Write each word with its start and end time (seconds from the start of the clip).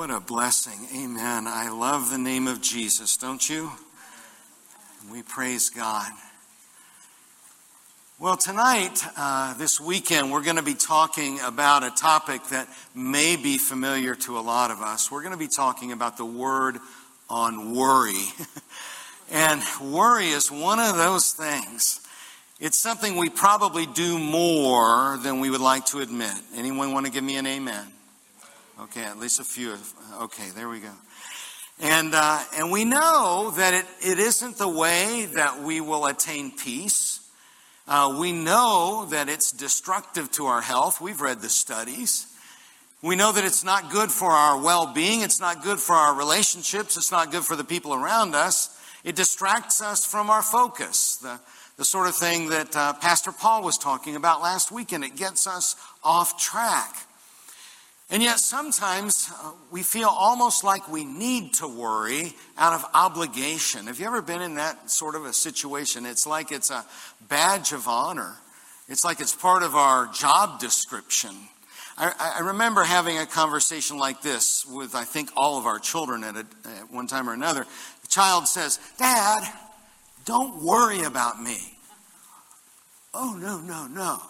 What 0.00 0.10
a 0.10 0.18
blessing. 0.18 0.88
Amen. 0.96 1.46
I 1.46 1.68
love 1.68 2.08
the 2.08 2.16
name 2.16 2.48
of 2.48 2.62
Jesus, 2.62 3.18
don't 3.18 3.46
you? 3.46 3.70
We 5.12 5.22
praise 5.22 5.68
God. 5.68 6.10
Well, 8.18 8.38
tonight, 8.38 8.98
uh, 9.18 9.52
this 9.58 9.78
weekend, 9.78 10.32
we're 10.32 10.42
going 10.42 10.56
to 10.56 10.62
be 10.62 10.72
talking 10.72 11.38
about 11.40 11.84
a 11.84 11.90
topic 11.90 12.42
that 12.44 12.66
may 12.94 13.36
be 13.36 13.58
familiar 13.58 14.14
to 14.14 14.38
a 14.38 14.40
lot 14.40 14.70
of 14.70 14.80
us. 14.80 15.10
We're 15.10 15.20
going 15.20 15.34
to 15.34 15.38
be 15.38 15.48
talking 15.48 15.92
about 15.92 16.16
the 16.16 16.24
word 16.24 16.78
on 17.28 17.76
worry. 17.76 18.24
and 19.30 19.60
worry 19.82 20.28
is 20.28 20.50
one 20.50 20.78
of 20.78 20.96
those 20.96 21.34
things. 21.34 22.00
It's 22.58 22.78
something 22.78 23.18
we 23.18 23.28
probably 23.28 23.84
do 23.84 24.18
more 24.18 25.18
than 25.18 25.40
we 25.40 25.50
would 25.50 25.60
like 25.60 25.84
to 25.88 25.98
admit. 25.98 26.32
Anyone 26.56 26.94
want 26.94 27.04
to 27.04 27.12
give 27.12 27.22
me 27.22 27.36
an 27.36 27.46
amen? 27.46 27.86
Okay, 28.84 29.02
at 29.02 29.18
least 29.18 29.40
a 29.40 29.44
few. 29.44 29.76
Okay, 30.22 30.48
there 30.54 30.66
we 30.66 30.80
go. 30.80 30.92
And, 31.80 32.14
uh, 32.14 32.42
and 32.56 32.72
we 32.72 32.86
know 32.86 33.52
that 33.56 33.74
it, 33.74 33.84
it 34.02 34.18
isn't 34.18 34.56
the 34.56 34.68
way 34.68 35.28
that 35.34 35.60
we 35.60 35.82
will 35.82 36.06
attain 36.06 36.50
peace. 36.50 37.20
Uh, 37.86 38.16
we 38.18 38.32
know 38.32 39.06
that 39.10 39.28
it's 39.28 39.52
destructive 39.52 40.30
to 40.32 40.46
our 40.46 40.62
health. 40.62 40.98
We've 40.98 41.20
read 41.20 41.42
the 41.42 41.50
studies. 41.50 42.26
We 43.02 43.16
know 43.16 43.32
that 43.32 43.44
it's 43.44 43.64
not 43.64 43.90
good 43.90 44.10
for 44.10 44.30
our 44.30 44.58
well 44.58 44.94
being. 44.94 45.20
It's 45.20 45.40
not 45.40 45.62
good 45.62 45.78
for 45.78 45.94
our 45.94 46.14
relationships. 46.14 46.96
It's 46.96 47.12
not 47.12 47.30
good 47.30 47.44
for 47.44 47.56
the 47.56 47.64
people 47.64 47.92
around 47.92 48.34
us. 48.34 48.80
It 49.04 49.14
distracts 49.14 49.82
us 49.82 50.06
from 50.06 50.30
our 50.30 50.42
focus. 50.42 51.16
The, 51.16 51.38
the 51.76 51.84
sort 51.84 52.08
of 52.08 52.14
thing 52.14 52.48
that 52.48 52.74
uh, 52.74 52.94
Pastor 52.94 53.32
Paul 53.32 53.62
was 53.62 53.76
talking 53.76 54.16
about 54.16 54.40
last 54.40 54.72
weekend. 54.72 55.04
It 55.04 55.16
gets 55.16 55.46
us 55.46 55.76
off 56.02 56.40
track. 56.40 56.96
And 58.10 58.24
yet 58.24 58.40
sometimes 58.40 59.30
uh, 59.40 59.52
we 59.70 59.84
feel 59.84 60.08
almost 60.08 60.64
like 60.64 60.88
we 60.88 61.04
need 61.04 61.54
to 61.54 61.68
worry 61.68 62.34
out 62.58 62.72
of 62.72 62.84
obligation. 62.92 63.86
Have 63.86 64.00
you 64.00 64.06
ever 64.06 64.20
been 64.20 64.42
in 64.42 64.56
that 64.56 64.90
sort 64.90 65.14
of 65.14 65.24
a 65.24 65.32
situation? 65.32 66.04
It's 66.06 66.26
like 66.26 66.50
it's 66.50 66.70
a 66.70 66.84
badge 67.28 67.72
of 67.72 67.86
honor. 67.86 68.36
It's 68.88 69.04
like 69.04 69.20
it's 69.20 69.34
part 69.34 69.62
of 69.62 69.76
our 69.76 70.08
job 70.08 70.58
description. 70.58 71.30
I, 71.96 72.34
I 72.38 72.40
remember 72.40 72.82
having 72.82 73.16
a 73.18 73.26
conversation 73.26 73.96
like 73.96 74.22
this 74.22 74.66
with, 74.66 74.96
I 74.96 75.04
think, 75.04 75.30
all 75.36 75.56
of 75.56 75.66
our 75.66 75.78
children 75.78 76.24
at, 76.24 76.34
a, 76.34 76.46
at 76.78 76.90
one 76.90 77.06
time 77.06 77.28
or 77.28 77.32
another. 77.32 77.64
The 78.02 78.08
child 78.08 78.48
says, 78.48 78.80
Dad, 78.98 79.44
don't 80.24 80.64
worry 80.64 81.02
about 81.04 81.40
me. 81.40 81.58
Oh, 83.14 83.38
no, 83.40 83.60
no, 83.60 83.86
no. 83.86 84.20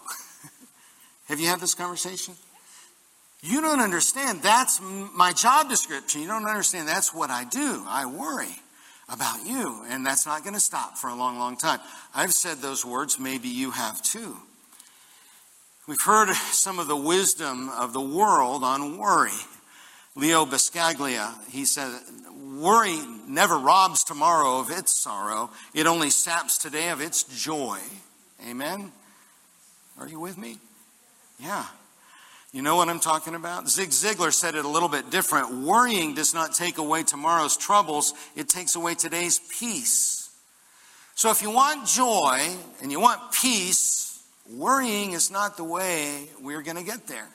Have 1.28 1.40
you 1.40 1.46
had 1.46 1.60
this 1.60 1.74
conversation? 1.74 2.34
You 3.42 3.60
don't 3.60 3.80
understand. 3.80 4.42
That's 4.42 4.80
my 4.82 5.32
job 5.32 5.68
description. 5.68 6.20
You 6.20 6.28
don't 6.28 6.46
understand. 6.46 6.86
That's 6.86 7.14
what 7.14 7.30
I 7.30 7.44
do. 7.44 7.84
I 7.86 8.06
worry 8.06 8.54
about 9.08 9.46
you. 9.46 9.82
And 9.88 10.04
that's 10.04 10.26
not 10.26 10.42
going 10.42 10.54
to 10.54 10.60
stop 10.60 10.98
for 10.98 11.08
a 11.08 11.14
long, 11.14 11.38
long 11.38 11.56
time. 11.56 11.80
I've 12.14 12.32
said 12.32 12.58
those 12.58 12.84
words. 12.84 13.18
Maybe 13.18 13.48
you 13.48 13.70
have 13.70 14.02
too. 14.02 14.36
We've 15.88 16.00
heard 16.04 16.32
some 16.34 16.78
of 16.78 16.86
the 16.86 16.96
wisdom 16.96 17.70
of 17.70 17.92
the 17.92 18.00
world 18.00 18.62
on 18.62 18.98
worry. 18.98 19.30
Leo 20.14 20.44
Buscaglia, 20.44 21.32
he 21.50 21.64
said, 21.64 21.92
worry 22.58 22.98
never 23.26 23.58
robs 23.58 24.04
tomorrow 24.04 24.60
of 24.60 24.70
its 24.70 24.92
sorrow. 24.92 25.50
It 25.72 25.86
only 25.86 26.10
saps 26.10 26.58
today 26.58 26.90
of 26.90 27.00
its 27.00 27.24
joy. 27.24 27.78
Amen? 28.48 28.92
Are 29.98 30.08
you 30.08 30.20
with 30.20 30.36
me? 30.36 30.58
Yeah. 31.38 31.64
You 32.52 32.62
know 32.62 32.74
what 32.74 32.88
I'm 32.88 32.98
talking 32.98 33.36
about? 33.36 33.68
Zig 33.68 33.90
Ziglar 33.90 34.32
said 34.32 34.56
it 34.56 34.64
a 34.64 34.68
little 34.68 34.88
bit 34.88 35.10
different. 35.10 35.52
Worrying 35.62 36.14
does 36.14 36.34
not 36.34 36.52
take 36.52 36.78
away 36.78 37.04
tomorrow's 37.04 37.56
troubles, 37.56 38.12
it 38.34 38.48
takes 38.48 38.74
away 38.74 38.94
today's 38.94 39.38
peace. 39.38 40.30
So 41.14 41.30
if 41.30 41.42
you 41.42 41.50
want 41.50 41.86
joy 41.86 42.40
and 42.82 42.90
you 42.90 42.98
want 42.98 43.20
peace, 43.32 44.20
worrying 44.50 45.12
is 45.12 45.30
not 45.30 45.56
the 45.56 45.64
way 45.64 46.28
we're 46.40 46.62
going 46.62 46.78
to 46.78 46.82
get 46.82 47.06
there. 47.06 47.28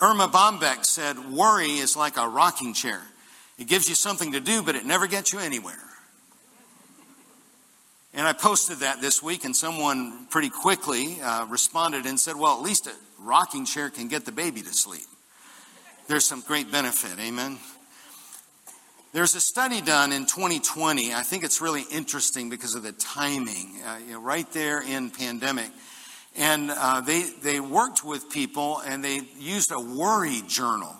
Erma 0.00 0.28
Bombeck 0.28 0.84
said, 0.84 1.32
Worry 1.32 1.78
is 1.78 1.96
like 1.96 2.16
a 2.16 2.28
rocking 2.28 2.74
chair. 2.74 3.00
It 3.58 3.68
gives 3.68 3.88
you 3.88 3.94
something 3.94 4.32
to 4.32 4.40
do, 4.40 4.62
but 4.62 4.76
it 4.76 4.84
never 4.84 5.06
gets 5.06 5.32
you 5.32 5.38
anywhere. 5.38 5.78
And 8.14 8.26
I 8.26 8.34
posted 8.34 8.78
that 8.78 9.00
this 9.00 9.22
week, 9.22 9.44
and 9.44 9.56
someone 9.56 10.26
pretty 10.26 10.50
quickly 10.50 11.18
uh, 11.22 11.46
responded 11.48 12.04
and 12.04 12.20
said, 12.20 12.36
Well, 12.36 12.56
at 12.56 12.62
least 12.62 12.86
a 12.86 12.92
rocking 13.18 13.64
chair 13.64 13.88
can 13.88 14.08
get 14.08 14.24
the 14.24 14.32
baby 14.32 14.60
to 14.60 14.72
sleep. 14.72 15.06
There's 16.08 16.24
some 16.24 16.42
great 16.42 16.70
benefit, 16.70 17.18
amen? 17.18 17.58
There's 19.12 19.34
a 19.34 19.40
study 19.40 19.80
done 19.80 20.12
in 20.12 20.26
2020. 20.26 21.14
I 21.14 21.22
think 21.22 21.44
it's 21.44 21.60
really 21.60 21.84
interesting 21.90 22.48
because 22.48 22.74
of 22.74 22.82
the 22.82 22.92
timing, 22.92 23.80
uh, 23.86 23.98
you 24.06 24.12
know, 24.14 24.20
right 24.20 24.50
there 24.52 24.82
in 24.82 25.10
pandemic. 25.10 25.70
And 26.36 26.70
uh, 26.70 27.02
they, 27.02 27.22
they 27.42 27.60
worked 27.60 28.04
with 28.04 28.30
people 28.30 28.80
and 28.86 29.04
they 29.04 29.20
used 29.38 29.70
a 29.70 29.78
worry 29.78 30.42
journal, 30.48 30.96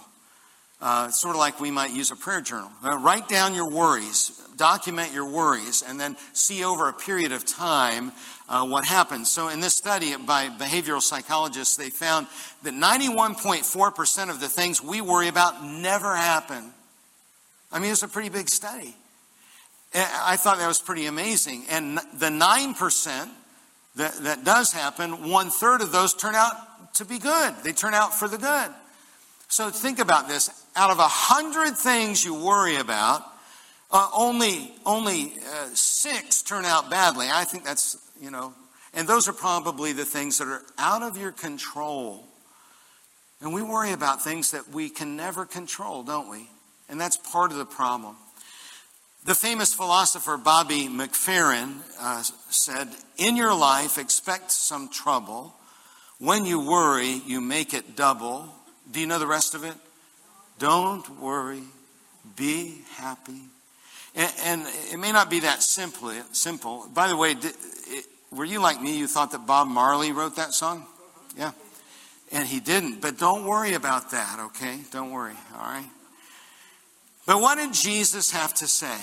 uh, 0.82 1.09
sort 1.10 1.37
of 1.37 1.38
like 1.38 1.60
we 1.60 1.70
might 1.70 1.93
use 1.93 2.10
a 2.10 2.16
prayer 2.16 2.41
journal. 2.41 2.70
Uh, 2.82 2.98
write 2.98 3.28
down 3.28 3.54
your 3.54 3.70
worries, 3.70 4.32
document 4.56 5.12
your 5.12 5.31
worries, 5.31 5.84
and 5.87 5.98
then 5.98 6.16
see 6.32 6.65
over 6.65 6.88
a 6.88 6.93
period 6.93 7.31
of 7.31 7.44
time 7.47 8.10
uh, 8.48 8.66
what 8.66 8.84
happens. 8.84 9.31
So, 9.31 9.48
in 9.48 9.60
this 9.60 9.76
study 9.76 10.16
by 10.16 10.48
behavioral 10.48 11.00
psychologists, 11.00 11.76
they 11.76 11.88
found 11.88 12.26
that 12.65 12.75
91.4% 12.75 14.28
of 14.28 14.41
the 14.41 14.48
things 14.48 14.82
we 14.82 15.00
worry 15.00 15.28
about 15.28 15.65
never 15.65 16.16
happen. 16.16 16.72
I 17.71 17.78
mean, 17.78 17.92
it's 17.92 18.03
a 18.03 18.09
pretty 18.09 18.28
big 18.28 18.48
study. 18.48 18.97
I 19.94 20.37
thought 20.37 20.59
that 20.59 20.66
was 20.69 20.81
pretty 20.81 21.06
amazing. 21.06 21.65
And 21.71 21.98
the 22.15 22.28
9% 22.28 23.28
that, 23.97 24.15
that 24.15 24.44
does 24.44 24.72
happen, 24.72 25.31
one 25.31 25.50
third 25.50 25.81
of 25.81 25.92
those 25.92 26.15
turn 26.15 26.34
out 26.34 26.94
to 26.94 27.04
be 27.04 27.19
good. 27.19 27.54
They 27.62 27.72
turn 27.72 27.94
out 27.94 28.15
for 28.15 28.26
the 28.26 28.38
good. 28.38 28.71
So 29.48 29.69
think 29.71 29.98
about 29.98 30.28
this. 30.28 30.62
Out 30.75 30.91
of 30.91 30.99
a 30.99 31.09
hundred 31.09 31.77
things 31.77 32.25
you 32.25 32.34
worry 32.34 32.77
about, 32.77 33.22
uh, 33.91 34.09
only 34.15 34.72
only 34.87 35.34
uh, 35.55 35.69
six 35.75 36.43
turn 36.43 36.65
out 36.65 36.91
badly. 36.91 37.28
I 37.31 37.44
think 37.44 37.65
that's 37.65 37.97
you 38.21 38.31
know, 38.31 38.55
and 38.94 39.06
those 39.06 39.28
are 39.28 39.33
probably 39.33 39.93
the 39.93 40.05
things 40.05 40.38
that 40.38 40.49
are 40.49 40.62
out 40.78 41.03
of 41.03 41.16
your 41.16 41.33
control. 41.33 42.27
And 43.41 43.53
we 43.53 43.62
worry 43.62 43.93
about 43.93 44.22
things 44.22 44.53
that 44.53 44.69
we 44.69 44.88
can 44.88 45.16
never 45.16 45.44
control, 45.44 46.05
don't 46.05 46.31
we? 46.31 46.49
And 46.89 47.00
that's 47.00 47.16
part 47.16 47.50
of 47.50 47.59
the 47.59 47.66
problem. 47.66 48.16
The 49.25 49.34
famous 49.34 49.75
philosopher 49.75 50.37
Bobby 50.37 50.89
McFerrin 50.89 51.81
uh, 52.00 52.22
said, 52.50 52.89
In 53.19 53.37
your 53.37 53.54
life, 53.54 53.99
expect 53.99 54.53
some 54.53 54.89
trouble. 54.89 55.54
When 56.19 56.44
you 56.44 56.60
worry, 56.60 57.21
you 57.27 57.41
make 57.41 57.75
it 57.75 57.97
double. 57.97 58.49
Do 58.91 59.00
you 59.00 59.06
know 59.06 59.19
the 59.19 59.27
rest 59.27 59.54
of 59.54 59.65
it? 59.65 59.75
Don't 60.62 61.19
worry, 61.19 61.65
be 62.37 62.83
happy. 62.95 63.41
And, 64.15 64.33
and 64.45 64.67
it 64.93 64.97
may 64.97 65.11
not 65.11 65.28
be 65.28 65.41
that 65.41 65.61
simple. 65.61 66.12
Simple. 66.31 66.87
By 66.95 67.09
the 67.09 67.17
way, 67.17 67.34
did, 67.34 67.53
it, 67.89 68.05
were 68.31 68.45
you 68.45 68.61
like 68.61 68.81
me? 68.81 68.97
You 68.97 69.09
thought 69.09 69.33
that 69.33 69.45
Bob 69.45 69.67
Marley 69.67 70.12
wrote 70.12 70.37
that 70.37 70.55
song? 70.55 70.87
Yeah. 71.37 71.51
And 72.31 72.47
he 72.47 72.61
didn't. 72.61 73.01
But 73.01 73.19
don't 73.19 73.45
worry 73.45 73.75
about 73.75 74.12
that, 74.12 74.39
okay? 74.39 74.78
Don't 74.93 75.11
worry, 75.11 75.34
all 75.53 75.65
right? 75.65 75.91
But 77.27 77.41
what 77.41 77.59
did 77.59 77.72
Jesus 77.72 78.31
have 78.31 78.54
to 78.54 78.69
say? 78.69 78.98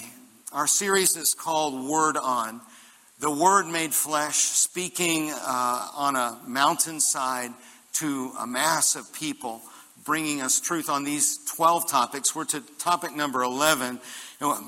Our 0.53 0.65
series 0.65 1.17
is 1.17 1.33
called 1.33 1.89
Word 1.89 2.15
On. 2.15 2.61
The 3.19 3.31
Word 3.31 3.67
made 3.67 3.93
flesh, 3.93 4.37
speaking 4.37 5.29
uh, 5.33 5.87
on 5.93 6.15
a 6.15 6.39
mountainside 6.47 7.51
to 7.95 8.31
a 8.39 8.47
mass 8.47 8.95
of 8.95 9.11
people, 9.11 9.61
bringing 10.09 10.41
us 10.41 10.59
truth 10.59 10.89
on 10.89 11.03
these 11.03 11.37
12 11.55 11.87
topics. 11.87 12.35
We're 12.35 12.45
to 12.45 12.61
topic 12.79 13.15
number 13.15 13.43
11. 13.43 13.99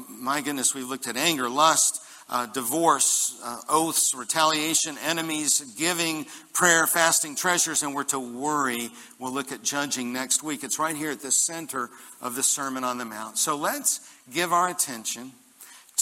my 0.08 0.40
goodness, 0.40 0.76
we've 0.76 0.88
looked 0.88 1.08
at 1.08 1.18
anger, 1.18 1.50
lust, 1.50 2.00
uh, 2.30 2.46
divorce, 2.46 3.42
uh, 3.44 3.58
oaths, 3.68 4.14
retaliation, 4.14 4.98
enemies, 5.04 5.74
giving, 5.80 6.28
prayer, 6.54 6.86
fasting, 6.86 7.36
treasures, 7.36 7.82
and 7.82 7.96
we're 7.96 8.04
to 8.04 8.20
worry. 8.20 8.92
We'll 9.18 9.34
look 9.34 9.52
at 9.52 9.64
judging 9.64 10.14
next 10.14 10.44
week. 10.44 10.64
It's 10.64 10.78
right 10.78 10.96
here 10.96 11.10
at 11.10 11.22
the 11.22 11.32
center 11.32 11.90
of 12.22 12.36
the 12.36 12.44
Sermon 12.44 12.84
on 12.84 13.00
the 13.00 13.06
Mount. 13.06 13.40
So 13.40 13.56
let's 13.58 14.08
give 14.32 14.54
our 14.54 14.70
attention 14.70 15.32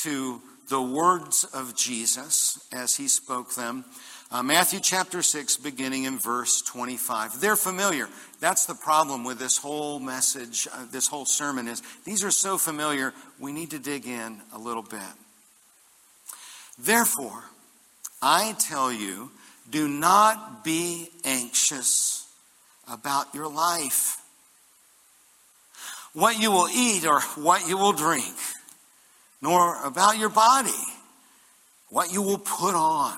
to 0.03 0.41
the 0.67 0.81
words 0.81 1.45
of 1.53 1.77
Jesus 1.77 2.67
as 2.73 2.97
he 2.97 3.07
spoke 3.07 3.55
them. 3.55 3.85
Uh, 4.31 4.43
Matthew 4.43 4.79
chapter 4.79 5.23
6, 5.23 5.57
beginning 5.57 6.03
in 6.03 6.19
verse 6.19 6.61
25. 6.61 7.41
They're 7.41 7.55
familiar. 7.55 8.07
That's 8.39 8.67
the 8.67 8.75
problem 8.75 9.23
with 9.23 9.39
this 9.39 9.57
whole 9.57 9.99
message, 9.99 10.67
uh, 10.71 10.85
this 10.91 11.07
whole 11.07 11.25
sermon 11.25 11.67
is 11.67 11.81
these 12.05 12.23
are 12.23 12.29
so 12.29 12.59
familiar, 12.59 13.11
we 13.39 13.51
need 13.51 13.71
to 13.71 13.79
dig 13.79 14.05
in 14.05 14.39
a 14.53 14.59
little 14.59 14.83
bit. 14.83 15.01
Therefore, 16.77 17.43
I 18.21 18.55
tell 18.59 18.93
you, 18.93 19.31
do 19.67 19.87
not 19.87 20.63
be 20.63 21.09
anxious 21.25 22.31
about 22.87 23.33
your 23.33 23.51
life. 23.51 24.17
what 26.13 26.39
you 26.39 26.51
will 26.51 26.69
eat 26.69 27.05
or 27.05 27.21
what 27.35 27.67
you 27.67 27.77
will 27.77 27.93
drink, 27.93 28.35
nor 29.41 29.83
about 29.83 30.17
your 30.17 30.29
body, 30.29 30.83
what 31.89 32.13
you 32.13 32.21
will 32.21 32.37
put 32.37 32.75
on. 32.75 33.17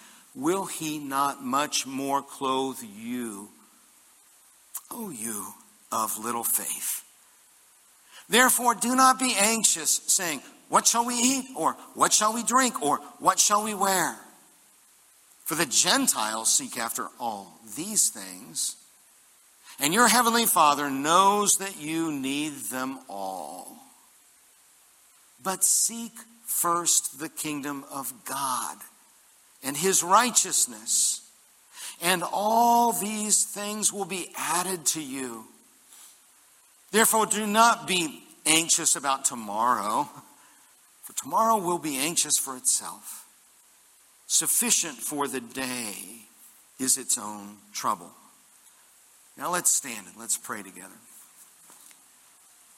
will 0.35 0.65
he 0.65 0.99
not 0.99 1.43
much 1.43 1.85
more 1.85 2.21
clothe 2.21 2.79
you, 2.81 3.49
O 4.89 5.09
you 5.09 5.47
of 5.91 6.23
little 6.23 6.43
faith? 6.43 7.03
Therefore, 8.29 8.75
do 8.75 8.95
not 8.95 9.19
be 9.19 9.35
anxious, 9.37 10.01
saying, 10.07 10.41
What 10.69 10.87
shall 10.87 11.05
we 11.05 11.15
eat? 11.15 11.45
Or 11.55 11.73
what 11.95 12.13
shall 12.13 12.33
we 12.33 12.43
drink? 12.43 12.81
Or 12.81 12.97
what 13.19 13.39
shall 13.39 13.63
we 13.63 13.73
wear? 13.73 14.15
For 15.43 15.55
the 15.55 15.65
Gentiles 15.65 16.55
seek 16.55 16.77
after 16.77 17.07
all 17.19 17.59
these 17.75 18.09
things, 18.09 18.77
and 19.81 19.93
your 19.93 20.07
heavenly 20.07 20.45
Father 20.45 20.89
knows 20.89 21.57
that 21.57 21.77
you 21.77 22.11
need 22.11 22.53
them 22.71 22.99
all. 23.09 23.77
But 25.43 25.63
seek 25.63 26.13
first 26.45 27.19
the 27.19 27.29
kingdom 27.29 27.83
of 27.91 28.13
God 28.23 28.77
and 29.63 29.77
his 29.77 30.03
righteousness, 30.03 31.21
and 32.01 32.23
all 32.23 32.93
these 32.93 33.43
things 33.43 33.93
will 33.93 34.05
be 34.05 34.29
added 34.35 34.85
to 34.87 35.01
you. 35.01 35.45
Therefore, 36.91 37.25
do 37.25 37.45
not 37.47 37.87
be 37.87 38.23
anxious 38.45 38.95
about 38.95 39.25
tomorrow, 39.25 40.09
for 41.03 41.13
tomorrow 41.13 41.57
will 41.57 41.79
be 41.79 41.97
anxious 41.97 42.37
for 42.37 42.57
itself. 42.57 43.25
Sufficient 44.27 44.97
for 44.97 45.27
the 45.27 45.41
day 45.41 45.93
is 46.79 46.97
its 46.97 47.17
own 47.17 47.57
trouble. 47.73 48.11
Now 49.37 49.51
let's 49.51 49.75
stand 49.75 50.07
and 50.07 50.17
let's 50.17 50.37
pray 50.37 50.63
together. 50.63 50.95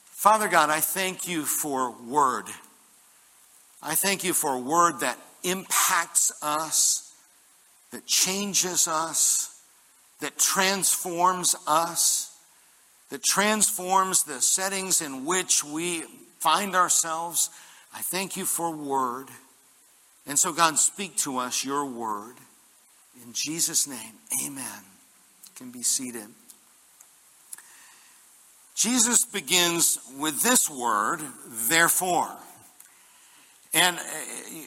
Father 0.06 0.48
God, 0.48 0.70
I 0.70 0.80
thank 0.80 1.28
you 1.28 1.44
for 1.44 1.92
word. 1.92 2.46
I 3.82 3.96
thank 3.96 4.24
you 4.24 4.34
for 4.34 4.54
a 4.54 4.60
word 4.60 5.02
that 5.02 5.18
impacts 5.44 6.32
us, 6.42 7.14
that 7.92 8.06
changes 8.06 8.88
us, 8.88 9.62
that 10.20 10.38
transforms 10.38 11.56
us, 11.68 12.36
that 13.10 13.24
transforms 13.24 14.24
the 14.24 14.42
settings 14.42 15.02
in 15.02 15.26
which 15.26 15.64
we 15.64 16.04
find 16.40 16.76
ourselves. 16.76 17.50
I 17.94 18.02
thank 18.02 18.36
you 18.36 18.46
for 18.46 18.72
word. 18.72 19.28
And 20.26 20.40
so, 20.40 20.54
God, 20.54 20.80
speak 20.80 21.18
to 21.18 21.38
us 21.38 21.64
your 21.64 21.86
word. 21.86 22.36
In 23.24 23.34
Jesus' 23.34 23.88
name, 23.88 24.14
amen. 24.46 24.82
You 25.46 25.52
can 25.56 25.72
be 25.72 25.84
seated. 25.84 26.28
Jesus 28.76 29.26
begins 29.26 30.00
with 30.18 30.42
this 30.42 30.70
word, 30.70 31.20
therefore. 31.48 32.36
And, 33.74 33.98
uh, 33.98 34.02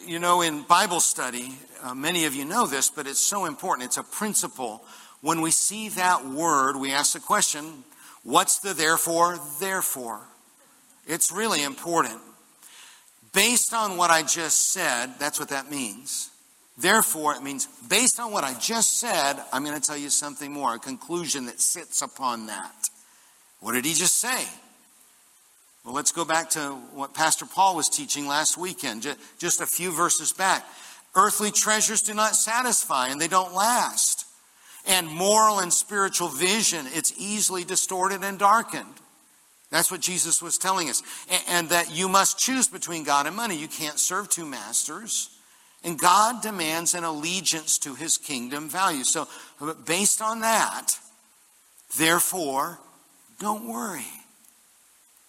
you 0.05 0.19
know, 0.19 0.43
in 0.43 0.63
Bible 0.63 1.01
study, 1.01 1.55
uh, 1.83 1.95
many 1.95 2.25
of 2.25 2.35
you 2.35 2.45
know 2.45 2.67
this, 2.67 2.91
but 2.91 3.07
it's 3.07 3.21
so 3.21 3.45
important. 3.45 3.87
It's 3.87 3.99
a 3.99 4.03
principle. 4.03 4.85
When 5.21 5.41
we 5.41 5.51
see 5.51 5.89
that 5.91 6.27
word, 6.27 6.77
we 6.77 6.93
ask 6.93 7.13
the 7.13 7.21
question, 7.21 7.85
what's 8.25 8.59
the 8.59 8.75
therefore, 8.75 9.39
therefore? 9.61 10.21
It's 11.07 11.31
really 11.31 11.63
important. 11.63 12.21
Based 13.33 13.73
on 13.73 13.97
what 13.97 14.11
I 14.11 14.23
just 14.23 14.73
said, 14.73 15.19
that's 15.19 15.39
what 15.39 15.51
that 15.51 15.71
means. 15.71 16.31
Therefore, 16.79 17.35
it 17.35 17.43
means 17.43 17.67
based 17.89 18.19
on 18.19 18.33
what 18.33 18.45
I 18.45 18.55
just 18.55 18.99
said, 18.99 19.35
I'm 19.53 19.65
going 19.65 19.81
to 19.81 19.87
tell 19.87 19.97
you 19.97 20.11
something 20.11 20.53
more, 20.53 20.75
a 20.75 20.79
conclusion 20.79 21.47
that 21.47 21.61
sits 21.61 22.03
upon 22.03 22.47
that. 22.47 22.89
What 23.61 23.73
did 23.73 23.85
he 23.85 23.95
just 23.95 24.21
say? 24.21 24.45
Well, 25.87 25.95
let's 25.95 26.11
go 26.11 26.25
back 26.25 26.51
to 26.51 26.71
what 26.95 27.15
Pastor 27.15 27.47
Paul 27.47 27.77
was 27.77 27.89
teaching 27.89 28.27
last 28.27 28.59
weekend, 28.59 29.07
just 29.39 29.61
a 29.61 29.67
few 29.67 29.93
verses 29.93 30.33
back. 30.33 30.67
Earthly 31.15 31.53
treasures 31.53 32.03
do 32.03 32.13
not 32.13 32.35
satisfy 32.35 33.07
and 33.07 33.21
they 33.21 33.29
don't 33.29 33.55
last. 33.55 34.27
And 34.85 35.07
moral 35.07 35.61
and 35.61 35.73
spiritual 35.73 36.27
vision, 36.27 36.87
it's 36.89 37.15
easily 37.17 37.63
distorted 37.63 38.25
and 38.25 38.37
darkened. 38.37 38.95
That's 39.71 39.89
what 39.89 40.01
Jesus 40.01 40.43
was 40.43 40.59
telling 40.59 40.91
us. 40.91 41.05
And 41.49 41.69
that 41.69 41.93
you 41.95 42.09
must 42.09 42.37
choose 42.37 42.67
between 42.67 43.05
God 43.05 43.29
and 43.29 43.37
money. 43.37 43.57
You 43.57 43.69
can't 43.69 44.01
serve 44.01 44.29
two 44.29 44.45
masters. 44.45 45.31
And 45.85 45.97
God 45.97 46.43
demands 46.43 46.95
an 46.95 47.05
allegiance 47.05 47.79
to 47.79 47.95
his 47.95 48.19
kingdom 48.19 48.69
values. 48.69 49.13
So, 49.13 49.29
based 49.85 50.21
on 50.21 50.41
that, 50.41 50.99
therefore, 51.97 52.81
don't 53.39 53.69
worry. 53.69 54.07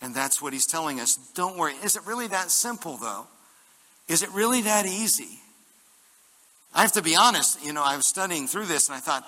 And 0.02 0.14
that's 0.14 0.42
what 0.42 0.54
he's 0.54 0.68
telling 0.68 1.00
us. 1.00 1.18
Don't 1.34 1.58
worry. 1.58 1.74
Is 1.84 1.96
it 1.96 2.06
really 2.06 2.28
that 2.28 2.52
simple, 2.52 2.98
though? 2.98 3.28
Is 4.08 4.24
it 4.24 4.30
really 4.32 4.62
that 4.62 4.86
easy? 4.86 5.40
I 6.74 6.82
have 6.82 6.92
to 6.94 7.02
be 7.02 7.16
honest, 7.16 7.64
you 7.66 7.74
know, 7.74 7.84
I 7.84 7.96
was 7.98 8.06
studying 8.06 8.48
through 8.48 8.66
this 8.66 8.88
and 8.88 8.96
I 8.96 9.00
thought, 9.00 9.28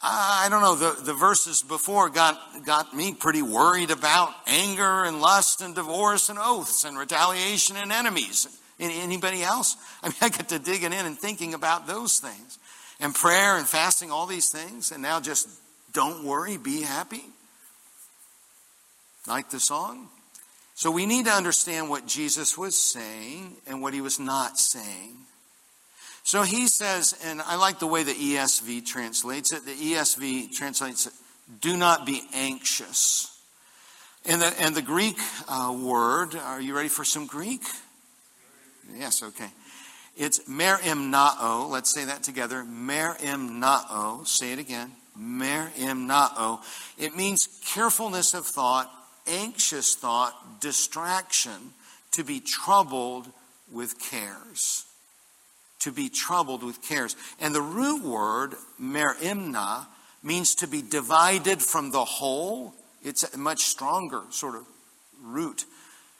I 0.00 0.46
don't 0.48 0.62
know, 0.62 0.76
the, 0.76 1.02
the 1.02 1.14
verses 1.14 1.62
before 1.62 2.08
got, 2.08 2.38
got 2.64 2.94
me 2.94 3.14
pretty 3.14 3.42
worried 3.42 3.90
about 3.90 4.32
anger 4.46 5.04
and 5.04 5.20
lust 5.20 5.60
and 5.60 5.74
divorce 5.74 6.28
and 6.28 6.38
oaths 6.40 6.84
and 6.84 6.96
retaliation 6.96 7.76
and 7.76 7.90
enemies. 7.90 8.46
Anybody 8.78 9.42
else? 9.42 9.76
I 10.02 10.08
mean, 10.08 10.16
I 10.20 10.28
get 10.28 10.48
to 10.50 10.60
digging 10.60 10.92
in 10.92 11.04
and 11.04 11.18
thinking 11.18 11.52
about 11.54 11.88
those 11.88 12.20
things. 12.20 12.58
And 13.00 13.14
prayer 13.14 13.56
and 13.56 13.66
fasting, 13.66 14.12
all 14.12 14.26
these 14.26 14.50
things. 14.50 14.92
And 14.92 15.02
now 15.02 15.20
just 15.20 15.48
don't 15.92 16.24
worry, 16.24 16.56
be 16.56 16.82
happy. 16.82 17.24
Like 19.28 19.50
the 19.50 19.60
song? 19.60 20.08
So 20.74 20.90
we 20.90 21.06
need 21.06 21.26
to 21.26 21.32
understand 21.32 21.90
what 21.90 22.06
Jesus 22.06 22.56
was 22.56 22.76
saying 22.76 23.56
and 23.66 23.82
what 23.82 23.92
he 23.92 24.00
was 24.00 24.18
not 24.18 24.58
saying. 24.58 25.16
So 26.22 26.42
he 26.42 26.66
says, 26.66 27.18
and 27.24 27.40
I 27.42 27.56
like 27.56 27.78
the 27.78 27.86
way 27.86 28.02
the 28.02 28.12
ESV 28.12 28.86
translates 28.86 29.52
it. 29.52 29.64
The 29.64 29.72
ESV 29.72 30.52
translates 30.52 31.06
it, 31.06 31.12
do 31.60 31.76
not 31.76 32.06
be 32.06 32.22
anxious. 32.34 33.34
And 34.24 34.42
the, 34.42 34.54
and 34.60 34.74
the 34.74 34.82
Greek 34.82 35.16
uh, 35.48 35.76
word, 35.78 36.34
are 36.34 36.60
you 36.60 36.74
ready 36.76 36.88
for 36.88 37.04
some 37.04 37.26
Greek? 37.26 37.62
Yes, 38.94 39.22
okay. 39.22 39.48
It's 40.16 40.40
merimnao. 40.48 41.70
Let's 41.70 41.94
say 41.94 42.04
that 42.06 42.22
together. 42.22 42.64
Merimnao. 42.64 44.26
Say 44.26 44.52
it 44.52 44.58
again. 44.58 44.92
Merimnao. 45.18 46.60
It 46.98 47.16
means 47.16 47.60
carefulness 47.64 48.34
of 48.34 48.44
thought, 48.44 48.90
anxious 49.28 49.94
thought, 49.94 50.60
distraction, 50.60 51.72
to 52.12 52.24
be 52.24 52.40
troubled 52.40 53.28
with 53.70 54.00
cares 54.00 54.86
to 55.80 55.92
be 55.92 56.08
troubled 56.08 56.62
with 56.62 56.82
cares. 56.82 57.16
And 57.40 57.54
the 57.54 57.62
root 57.62 58.02
word, 58.04 58.54
merimna, 58.80 59.86
means 60.22 60.56
to 60.56 60.66
be 60.66 60.82
divided 60.82 61.62
from 61.62 61.90
the 61.90 62.04
whole. 62.04 62.74
It's 63.02 63.22
a 63.22 63.38
much 63.38 63.62
stronger 63.62 64.22
sort 64.30 64.56
of 64.56 64.66
root. 65.22 65.64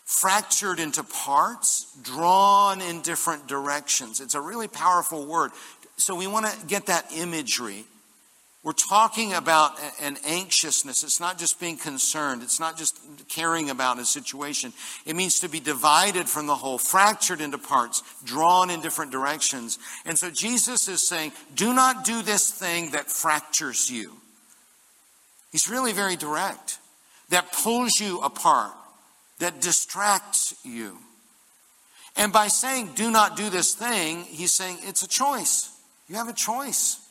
Fractured 0.05 0.81
into 0.81 1.03
parts, 1.03 1.87
drawn 2.03 2.81
in 2.81 3.03
different 3.03 3.47
directions. 3.47 4.21
It's 4.21 4.35
a 4.35 4.41
really 4.41 4.69
powerful 4.69 5.27
word. 5.27 5.51
So 5.97 6.15
we 6.15 6.27
want 6.27 6.47
to 6.47 6.67
get 6.67 6.87
that 6.87 7.13
imagery. 7.15 7.85
We're 8.65 8.73
talking 8.73 9.35
about 9.35 9.79
an 10.01 10.19
anxiousness. 10.27 11.05
It's 11.05 11.21
not 11.21 11.39
just 11.39 11.61
being 11.61 11.77
concerned. 11.77 12.43
It's 12.43 12.59
not 12.59 12.77
just 12.77 12.99
caring 13.29 13.71
about 13.71 14.01
a 14.01 14.05
situation. 14.05 14.73
It 15.07 15.15
means 15.15 15.41
to 15.41 15.49
be 15.49 15.61
divided 15.61 16.29
from 16.29 16.49
the 16.49 16.57
whole, 16.57 16.77
fractured 16.77 17.41
into 17.41 17.57
parts, 17.57 18.03
drawn 18.25 18.69
in 18.69 18.81
different 18.81 19.13
directions. 19.13 19.79
And 20.05 20.19
so 20.19 20.31
Jesus 20.31 20.89
is 20.89 21.07
saying, 21.07 21.33
do 21.55 21.73
not 21.73 22.05
do 22.05 22.21
this 22.21 22.51
thing 22.51 22.91
that 22.91 23.11
fractures 23.11 23.89
you. 23.89 24.17
He's 25.53 25.71
really 25.71 25.93
very 25.93 26.17
direct. 26.17 26.79
That 27.31 27.53
pulls 27.53 28.01
you 28.01 28.21
apart, 28.21 28.73
that 29.39 29.61
distracts 29.61 30.55
you. 30.65 30.99
And 32.17 32.33
by 32.33 32.49
saying, 32.49 32.91
do 32.97 33.11
not 33.11 33.37
do 33.37 33.51
this 33.51 33.75
thing, 33.75 34.25
he's 34.25 34.53
saying 34.53 34.79
it's 34.83 35.05
a 35.05 35.09
choice. 35.09 35.71
You 36.09 36.17
have 36.17 36.29
a 36.29 36.33
choice. 36.33 37.08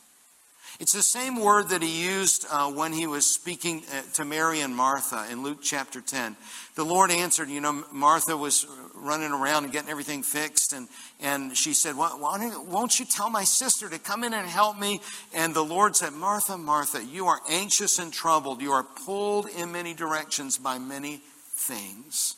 It's 0.80 0.94
the 0.94 1.02
same 1.02 1.42
word 1.42 1.70
that 1.70 1.82
he 1.82 2.06
used 2.06 2.46
uh, 2.52 2.72
when 2.72 2.94
he 2.94 3.08
was 3.08 3.26
speaking 3.26 3.84
uh, 3.92 4.04
to 4.14 4.26
Mary 4.26 4.62
and 4.62 4.76
Martha 4.76 5.26
in 5.32 5.42
Luke 5.42 5.58
chapter 5.60 6.02
10. 6.02 6.36
The 6.76 6.86
Lord 6.86 7.10
answered, 7.10 7.50
you 7.50 7.62
know, 7.62 7.84
Martha 7.92 8.38
was 8.38 8.68
running 8.94 9.32
around 9.32 9.64
and 9.64 9.74
getting 9.74 9.90
everything 9.90 10.22
fixed, 10.22 10.74
and, 10.74 10.88
and 11.20 11.58
she 11.58 11.74
said, 11.74 11.98
well, 11.98 12.20
Won't 12.20 13.00
you 13.00 13.08
tell 13.08 13.32
my 13.32 13.44
sister 13.44 13.90
to 13.90 13.98
come 13.98 14.24
in 14.24 14.36
and 14.36 14.48
help 14.48 14.78
me? 14.78 15.02
And 15.34 15.56
the 15.56 15.66
Lord 15.66 15.96
said, 15.96 16.14
Martha, 16.14 16.60
Martha, 16.60 17.04
you 17.04 17.26
are 17.26 17.40
anxious 17.50 17.98
and 17.98 18.14
troubled. 18.14 18.62
You 18.62 18.72
are 18.74 18.84
pulled 18.84 19.48
in 19.50 19.72
many 19.72 19.96
directions 19.96 20.60
by 20.60 20.78
many 20.78 21.22
things. 21.56 22.36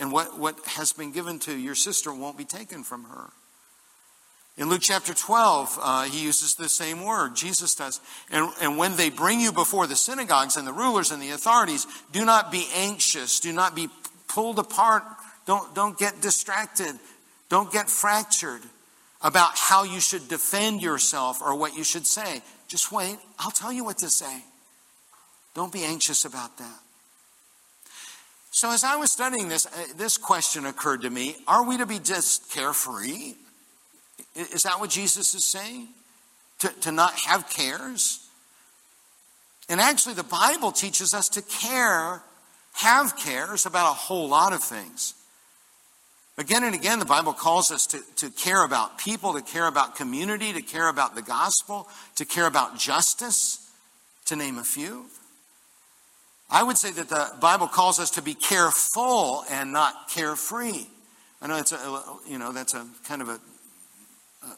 And 0.00 0.10
what, 0.10 0.38
what 0.40 0.58
has 0.66 0.92
been 0.92 1.12
given 1.12 1.38
to 1.40 1.56
your 1.56 1.76
sister 1.76 2.12
won't 2.12 2.36
be 2.36 2.44
taken 2.44 2.82
from 2.82 3.04
her. 3.04 3.30
In 4.56 4.68
Luke 4.68 4.82
chapter 4.82 5.14
12, 5.14 5.78
uh, 5.80 6.04
he 6.04 6.22
uses 6.22 6.54
the 6.54 6.68
same 6.68 7.04
word, 7.04 7.34
Jesus 7.34 7.74
does. 7.74 8.00
And, 8.30 8.52
and 8.60 8.76
when 8.76 8.96
they 8.96 9.08
bring 9.08 9.40
you 9.40 9.52
before 9.52 9.86
the 9.86 9.96
synagogues 9.96 10.56
and 10.56 10.66
the 10.66 10.72
rulers 10.72 11.10
and 11.10 11.22
the 11.22 11.30
authorities, 11.30 11.86
do 12.12 12.24
not 12.24 12.52
be 12.52 12.66
anxious, 12.74 13.40
do 13.40 13.52
not 13.52 13.74
be 13.74 13.88
pulled 14.28 14.58
apart, 14.58 15.02
don't, 15.46 15.74
don't 15.74 15.98
get 15.98 16.20
distracted, 16.20 16.92
don't 17.48 17.72
get 17.72 17.88
fractured 17.88 18.62
about 19.22 19.52
how 19.56 19.82
you 19.84 20.00
should 20.00 20.28
defend 20.28 20.82
yourself 20.82 21.40
or 21.42 21.54
what 21.54 21.76
you 21.76 21.84
should 21.84 22.06
say. 22.06 22.42
Just 22.68 22.92
wait, 22.92 23.16
I'll 23.38 23.50
tell 23.50 23.72
you 23.72 23.84
what 23.84 23.98
to 23.98 24.10
say. 24.10 24.44
Don't 25.54 25.72
be 25.72 25.84
anxious 25.84 26.24
about 26.24 26.56
that. 26.58 26.78
So, 28.52 28.70
as 28.70 28.84
I 28.84 28.96
was 28.96 29.12
studying 29.12 29.48
this, 29.48 29.66
uh, 29.66 29.70
this 29.96 30.16
question 30.18 30.66
occurred 30.66 31.02
to 31.02 31.10
me 31.10 31.36
Are 31.46 31.66
we 31.66 31.78
to 31.78 31.86
be 31.86 31.98
just 31.98 32.50
carefree? 32.50 33.34
Is 34.34 34.62
that 34.64 34.80
what 34.80 34.90
Jesus 34.90 35.34
is 35.34 35.44
saying? 35.44 35.88
To, 36.60 36.68
to 36.82 36.92
not 36.92 37.14
have 37.14 37.48
cares? 37.48 38.26
And 39.68 39.80
actually, 39.80 40.14
the 40.14 40.24
Bible 40.24 40.72
teaches 40.72 41.14
us 41.14 41.28
to 41.30 41.42
care, 41.42 42.22
have 42.74 43.16
cares 43.16 43.66
about 43.66 43.92
a 43.92 43.94
whole 43.94 44.28
lot 44.28 44.52
of 44.52 44.62
things. 44.62 45.14
Again 46.38 46.64
and 46.64 46.74
again, 46.74 46.98
the 46.98 47.04
Bible 47.04 47.32
calls 47.32 47.70
us 47.70 47.86
to, 47.88 48.00
to 48.16 48.30
care 48.30 48.64
about 48.64 48.98
people, 48.98 49.34
to 49.34 49.42
care 49.42 49.66
about 49.66 49.94
community, 49.94 50.52
to 50.52 50.62
care 50.62 50.88
about 50.88 51.14
the 51.14 51.22
gospel, 51.22 51.86
to 52.16 52.24
care 52.24 52.46
about 52.46 52.78
justice, 52.78 53.70
to 54.24 54.36
name 54.36 54.58
a 54.58 54.64
few. 54.64 55.04
I 56.50 56.62
would 56.62 56.78
say 56.78 56.90
that 56.90 57.08
the 57.08 57.30
Bible 57.40 57.68
calls 57.68 58.00
us 58.00 58.10
to 58.12 58.22
be 58.22 58.34
careful 58.34 59.44
and 59.50 59.72
not 59.72 60.08
carefree. 60.08 60.86
I 61.42 61.46
know 61.46 61.56
that's 61.56 61.72
a, 61.72 62.02
you 62.28 62.38
know, 62.38 62.52
that's 62.52 62.74
a 62.74 62.86
kind 63.06 63.22
of 63.22 63.28
a 63.28 63.38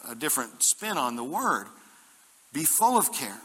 a 0.08 0.14
different 0.14 0.62
spin 0.62 0.96
on 0.96 1.16
the 1.16 1.24
word. 1.24 1.66
Be 2.52 2.64
full 2.64 2.98
of 2.98 3.12
care. 3.12 3.40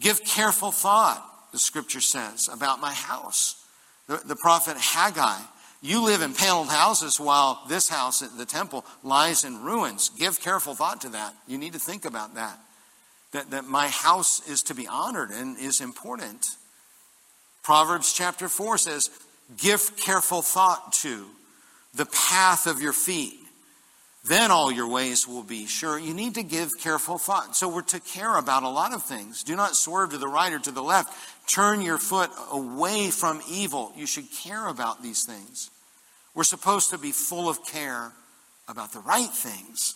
Give 0.00 0.22
careful 0.24 0.72
thought, 0.72 1.24
the 1.52 1.58
scripture 1.58 2.00
says, 2.00 2.48
about 2.52 2.80
my 2.80 2.92
house. 2.92 3.64
The, 4.06 4.20
the 4.24 4.36
prophet 4.36 4.76
Haggai, 4.76 5.38
you 5.80 6.04
live 6.04 6.20
in 6.20 6.34
paneled 6.34 6.68
houses 6.68 7.18
while 7.18 7.62
this 7.68 7.88
house 7.88 8.22
at 8.22 8.36
the 8.36 8.44
temple 8.44 8.84
lies 9.02 9.44
in 9.44 9.62
ruins. 9.62 10.10
Give 10.10 10.38
careful 10.40 10.74
thought 10.74 11.00
to 11.02 11.10
that. 11.10 11.34
You 11.46 11.58
need 11.58 11.74
to 11.74 11.78
think 11.78 12.04
about 12.04 12.34
that. 12.34 12.58
That, 13.32 13.50
that 13.50 13.64
my 13.64 13.88
house 13.88 14.46
is 14.48 14.62
to 14.64 14.74
be 14.74 14.86
honored 14.86 15.30
and 15.30 15.58
is 15.58 15.80
important. 15.80 16.56
Proverbs 17.62 18.12
chapter 18.12 18.48
4 18.48 18.78
says, 18.78 19.10
Give 19.56 19.96
careful 19.96 20.42
thought 20.42 20.92
to 21.02 21.26
the 21.94 22.06
path 22.06 22.66
of 22.66 22.80
your 22.80 22.92
feet 22.92 23.43
then 24.26 24.50
all 24.50 24.72
your 24.72 24.88
ways 24.88 25.28
will 25.28 25.42
be 25.42 25.66
sure. 25.66 25.98
You 25.98 26.14
need 26.14 26.34
to 26.36 26.42
give 26.42 26.70
careful 26.80 27.18
thought. 27.18 27.54
So 27.54 27.68
we're 27.68 27.82
to 27.82 28.00
care 28.00 28.36
about 28.36 28.62
a 28.62 28.68
lot 28.68 28.94
of 28.94 29.02
things. 29.02 29.42
Do 29.42 29.54
not 29.54 29.76
swerve 29.76 30.10
to 30.10 30.18
the 30.18 30.28
right 30.28 30.52
or 30.52 30.58
to 30.60 30.70
the 30.70 30.82
left. 30.82 31.12
Turn 31.46 31.82
your 31.82 31.98
foot 31.98 32.30
away 32.50 33.10
from 33.10 33.42
evil. 33.50 33.92
You 33.94 34.06
should 34.06 34.30
care 34.32 34.66
about 34.66 35.02
these 35.02 35.24
things. 35.24 35.70
We're 36.34 36.44
supposed 36.44 36.90
to 36.90 36.98
be 36.98 37.12
full 37.12 37.50
of 37.50 37.64
care 37.66 38.12
about 38.66 38.92
the 38.92 39.00
right 39.00 39.28
things. 39.28 39.94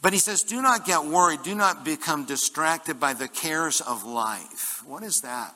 But 0.00 0.12
he 0.12 0.20
says, 0.20 0.44
do 0.44 0.62
not 0.62 0.86
get 0.86 1.04
worried. 1.04 1.42
Do 1.42 1.56
not 1.56 1.84
become 1.84 2.26
distracted 2.26 3.00
by 3.00 3.12
the 3.12 3.26
cares 3.26 3.80
of 3.80 4.04
life. 4.04 4.84
What 4.86 5.02
is 5.02 5.22
that? 5.22 5.52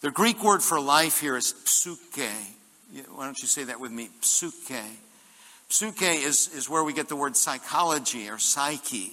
The 0.00 0.12
Greek 0.12 0.44
word 0.44 0.62
for 0.62 0.78
life 0.78 1.20
here 1.20 1.36
is 1.36 1.52
psuche. 1.52 2.30
Why 3.10 3.24
don't 3.24 3.38
you 3.42 3.48
say 3.48 3.64
that 3.64 3.80
with 3.80 3.90
me? 3.90 4.10
Psuche. 4.22 4.80
Psyche 5.68 6.06
is, 6.06 6.48
is 6.54 6.68
where 6.68 6.82
we 6.82 6.92
get 6.92 7.08
the 7.08 7.16
word 7.16 7.36
psychology 7.36 8.28
or 8.28 8.38
psyche. 8.38 9.12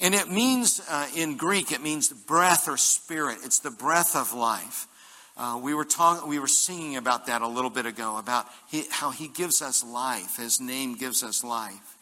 And 0.00 0.14
it 0.14 0.28
means, 0.28 0.80
uh, 0.90 1.06
in 1.16 1.36
Greek, 1.36 1.70
it 1.70 1.80
means 1.80 2.08
breath 2.08 2.68
or 2.68 2.76
spirit. 2.76 3.38
It's 3.44 3.60
the 3.60 3.70
breath 3.70 4.16
of 4.16 4.32
life. 4.32 4.88
Uh, 5.36 5.60
we, 5.62 5.74
were 5.74 5.84
talk- 5.84 6.26
we 6.26 6.38
were 6.38 6.48
singing 6.48 6.96
about 6.96 7.26
that 7.26 7.42
a 7.42 7.48
little 7.48 7.70
bit 7.70 7.86
ago, 7.86 8.18
about 8.18 8.46
he, 8.68 8.84
how 8.90 9.10
he 9.10 9.28
gives 9.28 9.62
us 9.62 9.84
life. 9.84 10.36
His 10.36 10.60
name 10.60 10.96
gives 10.96 11.22
us 11.22 11.44
life. 11.44 11.96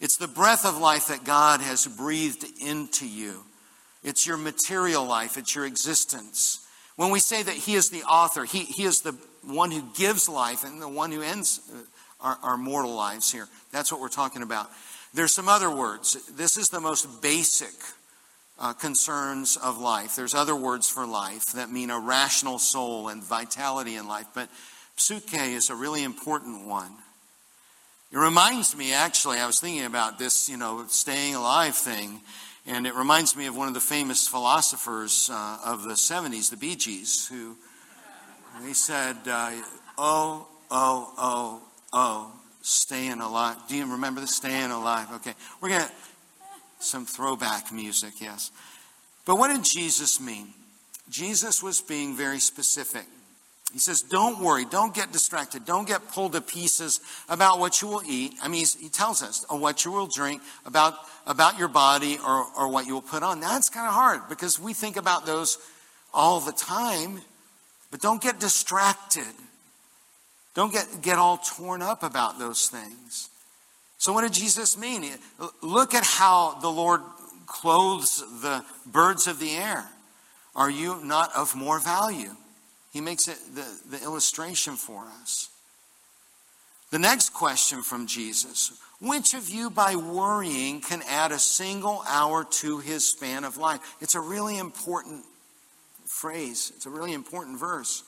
It's 0.00 0.16
the 0.16 0.28
breath 0.28 0.64
of 0.64 0.78
life 0.78 1.08
that 1.08 1.24
God 1.24 1.60
has 1.60 1.86
breathed 1.86 2.44
into 2.60 3.06
you. 3.06 3.44
It's 4.02 4.26
your 4.26 4.38
material 4.38 5.04
life, 5.04 5.36
it's 5.36 5.54
your 5.54 5.66
existence. 5.66 6.66
When 6.96 7.10
we 7.10 7.20
say 7.20 7.42
that 7.42 7.54
He 7.54 7.74
is 7.74 7.90
the 7.90 8.02
author, 8.02 8.44
He, 8.44 8.60
he 8.60 8.84
is 8.84 9.02
the 9.02 9.16
one 9.42 9.70
who 9.70 9.82
gives 9.94 10.28
life 10.28 10.64
and 10.64 10.80
the 10.80 10.88
one 10.88 11.12
who 11.12 11.22
ends, 11.22 11.60
uh, 11.72 11.78
our, 12.22 12.38
our 12.42 12.56
mortal 12.56 12.94
lives 12.94 13.30
here. 13.30 13.48
That's 13.72 13.90
what 13.90 14.00
we're 14.00 14.08
talking 14.08 14.42
about. 14.42 14.70
There's 15.12 15.32
some 15.32 15.48
other 15.48 15.74
words. 15.74 16.16
This 16.36 16.56
is 16.56 16.68
the 16.68 16.80
most 16.80 17.22
basic 17.22 17.74
uh, 18.58 18.74
concerns 18.74 19.56
of 19.56 19.78
life. 19.78 20.14
There's 20.14 20.34
other 20.34 20.54
words 20.54 20.88
for 20.88 21.06
life 21.06 21.46
that 21.52 21.70
mean 21.70 21.90
a 21.90 21.98
rational 21.98 22.58
soul 22.58 23.08
and 23.08 23.24
vitality 23.24 23.96
in 23.96 24.06
life, 24.06 24.26
but 24.34 24.48
psyche 24.96 25.54
is 25.54 25.70
a 25.70 25.74
really 25.74 26.04
important 26.04 26.66
one. 26.66 26.92
It 28.12 28.18
reminds 28.18 28.76
me, 28.76 28.92
actually, 28.92 29.38
I 29.38 29.46
was 29.46 29.60
thinking 29.60 29.84
about 29.84 30.18
this, 30.18 30.48
you 30.48 30.56
know, 30.56 30.84
staying 30.88 31.36
alive 31.36 31.76
thing, 31.76 32.20
and 32.66 32.86
it 32.86 32.94
reminds 32.94 33.36
me 33.36 33.46
of 33.46 33.56
one 33.56 33.68
of 33.68 33.74
the 33.74 33.80
famous 33.80 34.28
philosophers 34.28 35.30
uh, 35.32 35.58
of 35.64 35.84
the 35.84 35.94
70s, 35.94 36.50
the 36.50 36.56
Bee 36.56 36.76
Gees, 36.76 37.28
who 37.28 37.56
they 38.62 38.72
said, 38.72 39.16
uh, 39.26 39.52
oh, 39.96 40.46
oh, 40.70 41.12
oh, 41.16 41.62
Oh, 41.92 42.32
staying 42.62 43.20
alive. 43.20 43.56
Do 43.68 43.76
you 43.76 43.86
remember 43.92 44.20
the 44.20 44.26
staying 44.26 44.70
alive? 44.70 45.08
Okay. 45.16 45.34
We're 45.60 45.70
going 45.70 45.82
to, 45.82 45.90
some 46.78 47.04
throwback 47.04 47.72
music, 47.72 48.20
yes. 48.20 48.50
But 49.26 49.36
what 49.36 49.48
did 49.48 49.64
Jesus 49.64 50.20
mean? 50.20 50.48
Jesus 51.10 51.62
was 51.62 51.80
being 51.80 52.16
very 52.16 52.38
specific. 52.38 53.04
He 53.72 53.78
says, 53.78 54.02
Don't 54.02 54.40
worry, 54.40 54.64
don't 54.64 54.94
get 54.94 55.12
distracted, 55.12 55.64
don't 55.64 55.86
get 55.86 56.08
pulled 56.08 56.32
to 56.32 56.40
pieces 56.40 57.00
about 57.28 57.58
what 57.58 57.80
you 57.80 57.88
will 57.88 58.02
eat. 58.06 58.34
I 58.42 58.48
mean, 58.48 58.64
he 58.80 58.88
tells 58.88 59.22
us, 59.22 59.44
what 59.48 59.84
you 59.84 59.92
will 59.92 60.06
drink, 60.06 60.42
about, 60.66 60.94
about 61.26 61.58
your 61.58 61.68
body, 61.68 62.18
or, 62.26 62.46
or 62.58 62.68
what 62.68 62.86
you 62.86 62.94
will 62.94 63.02
put 63.02 63.22
on. 63.22 63.40
That's 63.40 63.68
kind 63.68 63.86
of 63.86 63.94
hard 63.94 64.28
because 64.28 64.58
we 64.58 64.72
think 64.74 64.96
about 64.96 65.26
those 65.26 65.58
all 66.12 66.40
the 66.40 66.52
time, 66.52 67.20
but 67.90 68.00
don't 68.00 68.20
get 68.20 68.40
distracted. 68.40 69.32
Don't 70.54 70.72
get, 70.72 70.86
get 71.02 71.18
all 71.18 71.38
torn 71.38 71.82
up 71.82 72.02
about 72.02 72.38
those 72.38 72.68
things. 72.68 73.30
So, 73.98 74.12
what 74.12 74.22
did 74.22 74.32
Jesus 74.32 74.78
mean? 74.78 75.04
Look 75.62 75.94
at 75.94 76.04
how 76.04 76.58
the 76.60 76.70
Lord 76.70 77.02
clothes 77.46 78.24
the 78.40 78.64
birds 78.86 79.26
of 79.26 79.38
the 79.38 79.50
air. 79.52 79.84
Are 80.56 80.70
you 80.70 81.04
not 81.04 81.30
of 81.36 81.54
more 81.54 81.78
value? 81.78 82.34
He 82.92 83.00
makes 83.00 83.28
it 83.28 83.38
the, 83.54 83.66
the 83.96 84.02
illustration 84.02 84.74
for 84.74 85.04
us. 85.20 85.48
The 86.90 86.98
next 86.98 87.30
question 87.30 87.82
from 87.82 88.06
Jesus 88.06 88.72
Which 89.00 89.34
of 89.34 89.48
you, 89.48 89.70
by 89.70 89.94
worrying, 89.94 90.80
can 90.80 91.02
add 91.08 91.32
a 91.32 91.38
single 91.38 92.02
hour 92.08 92.44
to 92.44 92.78
his 92.78 93.06
span 93.06 93.44
of 93.44 93.56
life? 93.56 93.80
It's 94.00 94.14
a 94.14 94.20
really 94.20 94.58
important 94.58 95.24
phrase, 96.06 96.72
it's 96.74 96.86
a 96.86 96.90
really 96.90 97.12
important 97.12 97.58
verse. 97.58 98.04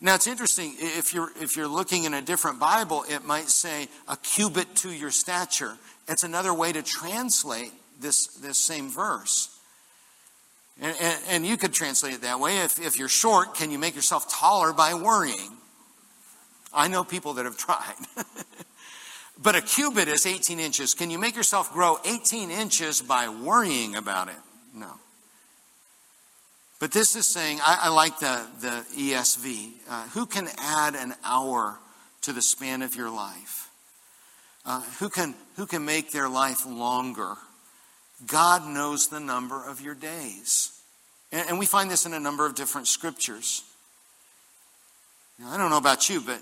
Now 0.00 0.14
it's 0.14 0.28
interesting, 0.28 0.74
if 0.78 1.12
you're, 1.12 1.30
if 1.40 1.56
you're 1.56 1.68
looking 1.68 2.04
in 2.04 2.14
a 2.14 2.22
different 2.22 2.60
Bible, 2.60 3.04
it 3.08 3.24
might 3.24 3.48
say 3.48 3.88
a 4.06 4.16
cubit 4.16 4.76
to 4.76 4.92
your 4.92 5.10
stature. 5.10 5.76
It's 6.06 6.22
another 6.22 6.54
way 6.54 6.72
to 6.72 6.82
translate 6.82 7.72
this, 8.00 8.28
this 8.36 8.58
same 8.58 8.90
verse. 8.90 9.54
And, 10.80 10.96
and, 11.00 11.22
and, 11.28 11.46
you 11.46 11.56
could 11.56 11.72
translate 11.72 12.14
it 12.14 12.22
that 12.22 12.38
way. 12.38 12.58
If, 12.58 12.80
if 12.80 12.96
you're 12.96 13.08
short, 13.08 13.56
can 13.56 13.72
you 13.72 13.78
make 13.80 13.96
yourself 13.96 14.32
taller 14.32 14.72
by 14.72 14.94
worrying? 14.94 15.56
I 16.72 16.86
know 16.86 17.02
people 17.02 17.34
that 17.34 17.46
have 17.46 17.58
tried. 17.58 17.96
but 19.42 19.56
a 19.56 19.60
cubit 19.60 20.06
is 20.06 20.24
18 20.24 20.60
inches. 20.60 20.94
Can 20.94 21.10
you 21.10 21.18
make 21.18 21.34
yourself 21.34 21.72
grow 21.72 21.98
18 22.04 22.52
inches 22.52 23.02
by 23.02 23.28
worrying 23.28 23.96
about 23.96 24.28
it? 24.28 24.36
No. 24.72 24.92
But 26.78 26.92
this 26.92 27.16
is 27.16 27.26
saying, 27.26 27.58
I, 27.60 27.78
I 27.82 27.88
like 27.88 28.18
the, 28.20 28.46
the 28.60 28.84
ESV. 28.96 29.70
Uh, 29.88 30.02
who 30.08 30.26
can 30.26 30.48
add 30.58 30.94
an 30.94 31.14
hour 31.24 31.78
to 32.22 32.32
the 32.32 32.42
span 32.42 32.82
of 32.82 32.94
your 32.94 33.10
life? 33.10 33.70
Uh, 34.64 34.82
who, 34.98 35.08
can, 35.08 35.34
who 35.56 35.66
can 35.66 35.84
make 35.84 36.12
their 36.12 36.28
life 36.28 36.64
longer? 36.66 37.34
God 38.26 38.66
knows 38.66 39.08
the 39.08 39.20
number 39.20 39.64
of 39.64 39.80
your 39.80 39.94
days. 39.94 40.78
And, 41.32 41.48
and 41.50 41.58
we 41.58 41.66
find 41.66 41.90
this 41.90 42.06
in 42.06 42.14
a 42.14 42.20
number 42.20 42.46
of 42.46 42.54
different 42.54 42.86
scriptures. 42.86 43.64
Now, 45.38 45.50
I 45.50 45.56
don't 45.56 45.70
know 45.70 45.78
about 45.78 46.08
you, 46.08 46.20
but 46.20 46.40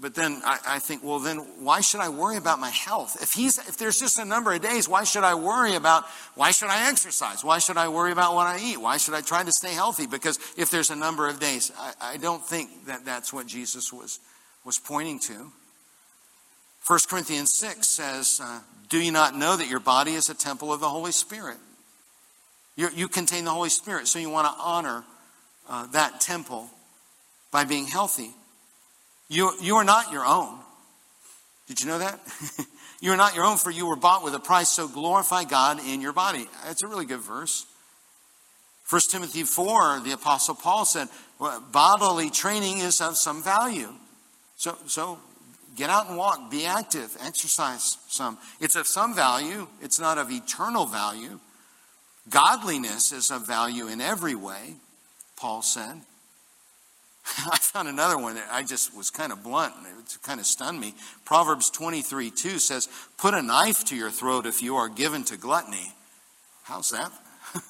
but 0.00 0.14
then 0.14 0.40
I, 0.44 0.58
I, 0.66 0.78
think, 0.78 1.02
well, 1.02 1.18
then 1.18 1.38
why 1.60 1.80
should 1.80 2.00
I 2.00 2.08
worry 2.08 2.36
about 2.36 2.58
my 2.58 2.70
health? 2.70 3.16
If 3.22 3.32
he's, 3.32 3.58
if 3.58 3.76
there's 3.78 3.98
just 3.98 4.18
a 4.18 4.24
number 4.24 4.52
of 4.52 4.60
days, 4.60 4.88
why 4.88 5.04
should 5.04 5.24
I 5.24 5.34
worry 5.34 5.74
about, 5.74 6.04
why 6.34 6.50
should 6.50 6.68
I 6.68 6.88
exercise? 6.88 7.44
Why 7.44 7.58
should 7.58 7.76
I 7.76 7.88
worry 7.88 8.12
about 8.12 8.34
what 8.34 8.46
I 8.46 8.58
eat? 8.60 8.80
Why 8.80 8.96
should 8.96 9.14
I 9.14 9.20
try 9.20 9.42
to 9.42 9.52
stay 9.52 9.72
healthy? 9.72 10.06
Because 10.06 10.38
if 10.56 10.70
there's 10.70 10.90
a 10.90 10.96
number 10.96 11.28
of 11.28 11.40
days, 11.40 11.72
I, 11.78 11.92
I 12.00 12.16
don't 12.16 12.44
think 12.44 12.86
that 12.86 13.04
that's 13.04 13.32
what 13.32 13.46
Jesus 13.46 13.92
was, 13.92 14.20
was 14.64 14.78
pointing 14.78 15.18
to. 15.20 15.50
1 16.86 16.98
Corinthians 17.08 17.54
6 17.54 17.88
says, 17.88 18.40
uh, 18.42 18.60
Do 18.88 19.02
you 19.02 19.12
not 19.12 19.34
know 19.34 19.56
that 19.56 19.68
your 19.68 19.80
body 19.80 20.12
is 20.12 20.28
a 20.28 20.34
temple 20.34 20.72
of 20.72 20.80
the 20.80 20.88
Holy 20.88 21.12
Spirit? 21.12 21.58
you 22.78 22.88
you 22.94 23.08
contain 23.08 23.44
the 23.44 23.50
Holy 23.50 23.68
Spirit, 23.68 24.06
so 24.06 24.20
you 24.20 24.30
want 24.30 24.46
to 24.46 24.62
honor 24.62 25.04
uh, 25.68 25.86
that 25.88 26.20
temple 26.20 26.70
by 27.50 27.64
being 27.64 27.86
healthy. 27.86 28.30
You, 29.28 29.52
you 29.60 29.76
are 29.76 29.84
not 29.84 30.10
your 30.10 30.24
own. 30.24 30.58
Did 31.66 31.80
you 31.82 31.86
know 31.86 31.98
that? 31.98 32.18
you 33.00 33.12
are 33.12 33.16
not 33.16 33.34
your 33.34 33.44
own, 33.44 33.58
for 33.58 33.70
you 33.70 33.86
were 33.86 33.96
bought 33.96 34.24
with 34.24 34.34
a 34.34 34.40
price, 34.40 34.70
so 34.70 34.88
glorify 34.88 35.44
God 35.44 35.80
in 35.86 36.00
your 36.00 36.14
body. 36.14 36.48
That's 36.64 36.82
a 36.82 36.86
really 36.86 37.04
good 37.04 37.20
verse. 37.20 37.66
1 38.88 39.02
Timothy 39.10 39.42
4, 39.42 40.00
the 40.00 40.12
Apostle 40.12 40.54
Paul 40.54 40.86
said, 40.86 41.08
well, 41.38 41.62
bodily 41.72 42.30
training 42.30 42.78
is 42.78 43.02
of 43.02 43.18
some 43.18 43.42
value. 43.42 43.92
So, 44.56 44.76
so 44.86 45.18
get 45.76 45.90
out 45.90 46.08
and 46.08 46.16
walk, 46.16 46.50
be 46.50 46.64
active, 46.64 47.14
exercise 47.20 47.98
some. 48.08 48.38
It's 48.60 48.76
of 48.76 48.86
some 48.86 49.14
value, 49.14 49.68
it's 49.82 50.00
not 50.00 50.16
of 50.16 50.30
eternal 50.30 50.86
value. 50.86 51.38
Godliness 52.30 53.12
is 53.12 53.30
of 53.30 53.46
value 53.46 53.88
in 53.88 54.00
every 54.00 54.34
way, 54.34 54.76
Paul 55.36 55.60
said. 55.60 56.00
I 57.50 57.58
found 57.58 57.88
another 57.88 58.18
one 58.18 58.34
that 58.36 58.48
I 58.50 58.62
just 58.62 58.96
was 58.96 59.10
kind 59.10 59.32
of 59.32 59.42
blunt. 59.42 59.74
and 59.76 59.86
It 59.86 60.18
kind 60.22 60.40
of 60.40 60.46
stunned 60.46 60.80
me. 60.80 60.94
Proverbs 61.24 61.70
23 61.70 62.30
2 62.30 62.58
says, 62.58 62.88
Put 63.18 63.34
a 63.34 63.42
knife 63.42 63.84
to 63.86 63.96
your 63.96 64.10
throat 64.10 64.46
if 64.46 64.62
you 64.62 64.76
are 64.76 64.88
given 64.88 65.24
to 65.24 65.36
gluttony. 65.36 65.92
How's 66.64 66.90
that? 66.90 67.12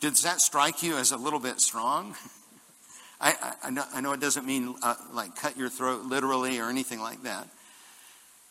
Does 0.00 0.22
that 0.22 0.40
strike 0.40 0.82
you 0.82 0.96
as 0.96 1.12
a 1.12 1.16
little 1.16 1.40
bit 1.40 1.60
strong? 1.60 2.14
I, 3.20 3.34
I, 3.40 3.52
I, 3.64 3.70
know, 3.70 3.84
I 3.92 4.00
know, 4.00 4.12
it 4.12 4.20
doesn't 4.20 4.46
mean 4.46 4.74
uh, 4.82 4.94
like 5.12 5.36
cut 5.36 5.56
your 5.56 5.68
throat 5.68 6.04
literally 6.04 6.58
or 6.58 6.70
anything 6.70 7.00
like 7.00 7.22
that. 7.24 7.48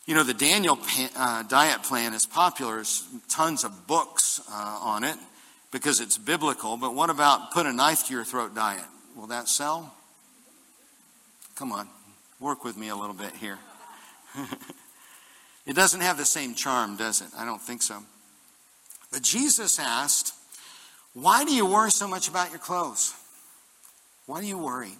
You 0.06 0.14
know, 0.14 0.22
the 0.22 0.34
Daniel 0.34 0.78
uh, 1.16 1.42
diet 1.44 1.82
plan 1.82 2.14
is 2.14 2.26
popular. 2.26 2.76
There's 2.76 3.06
tons 3.28 3.64
of 3.64 3.86
books 3.86 4.40
uh, 4.50 4.78
on 4.80 5.04
it 5.04 5.16
because 5.72 6.00
it's 6.00 6.18
biblical. 6.18 6.76
But 6.76 6.94
what 6.94 7.10
about 7.10 7.52
put 7.52 7.66
a 7.66 7.72
knife 7.72 8.06
to 8.06 8.14
your 8.14 8.24
throat 8.24 8.54
diet? 8.54 8.84
Will 9.16 9.28
that 9.28 9.48
sell? 9.48 9.94
Come 11.60 11.72
on, 11.72 11.88
work 12.40 12.64
with 12.64 12.78
me 12.78 12.88
a 12.88 12.96
little 12.96 13.14
bit 13.14 13.36
here. 13.36 13.58
it 15.66 15.74
doesn't 15.74 16.00
have 16.00 16.16
the 16.16 16.24
same 16.24 16.54
charm, 16.54 16.96
does 16.96 17.20
it? 17.20 17.28
I 17.36 17.44
don't 17.44 17.60
think 17.60 17.82
so. 17.82 18.02
But 19.12 19.20
Jesus 19.20 19.78
asked, 19.78 20.32
Why 21.12 21.44
do 21.44 21.54
you 21.54 21.66
worry 21.66 21.90
so 21.90 22.08
much 22.08 22.28
about 22.28 22.48
your 22.48 22.60
clothes? 22.60 23.14
Why 24.24 24.40
do 24.40 24.46
you 24.46 24.56
worry? 24.56 24.92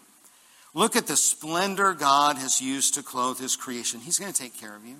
Look 0.74 0.96
at 0.96 1.06
the 1.06 1.16
splendor 1.16 1.94
God 1.94 2.36
has 2.36 2.60
used 2.60 2.92
to 2.92 3.02
clothe 3.02 3.38
his 3.38 3.56
creation. 3.56 4.00
He's 4.00 4.18
going 4.18 4.30
to 4.30 4.38
take 4.38 4.60
care 4.60 4.76
of 4.76 4.84
you. 4.84 4.96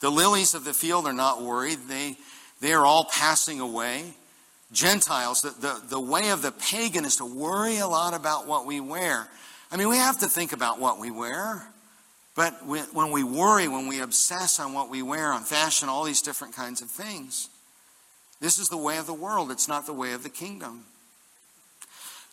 The 0.00 0.10
lilies 0.10 0.54
of 0.54 0.64
the 0.64 0.74
field 0.74 1.06
are 1.06 1.12
not 1.12 1.40
worried, 1.40 1.78
they, 1.86 2.16
they 2.60 2.72
are 2.72 2.84
all 2.84 3.04
passing 3.04 3.60
away. 3.60 4.14
Gentiles, 4.72 5.42
the, 5.42 5.50
the, 5.50 5.82
the 5.88 6.00
way 6.00 6.30
of 6.30 6.42
the 6.42 6.50
pagan 6.50 7.04
is 7.04 7.14
to 7.18 7.24
worry 7.24 7.76
a 7.76 7.86
lot 7.86 8.12
about 8.12 8.48
what 8.48 8.66
we 8.66 8.80
wear. 8.80 9.28
I 9.70 9.76
mean, 9.76 9.88
we 9.88 9.96
have 9.96 10.18
to 10.18 10.26
think 10.26 10.52
about 10.52 10.80
what 10.80 10.98
we 10.98 11.10
wear. 11.10 11.66
But 12.36 12.64
when 12.64 13.10
we 13.10 13.24
worry, 13.24 13.68
when 13.68 13.86
we 13.86 14.00
obsess 14.00 14.60
on 14.60 14.72
what 14.72 14.88
we 14.88 15.02
wear, 15.02 15.32
on 15.32 15.42
fashion, 15.42 15.88
all 15.88 16.04
these 16.04 16.22
different 16.22 16.54
kinds 16.54 16.80
of 16.80 16.88
things, 16.88 17.48
this 18.40 18.58
is 18.58 18.68
the 18.68 18.76
way 18.76 18.98
of 18.98 19.06
the 19.06 19.14
world. 19.14 19.50
It's 19.50 19.68
not 19.68 19.84
the 19.84 19.92
way 19.92 20.12
of 20.12 20.22
the 20.22 20.30
kingdom. 20.30 20.84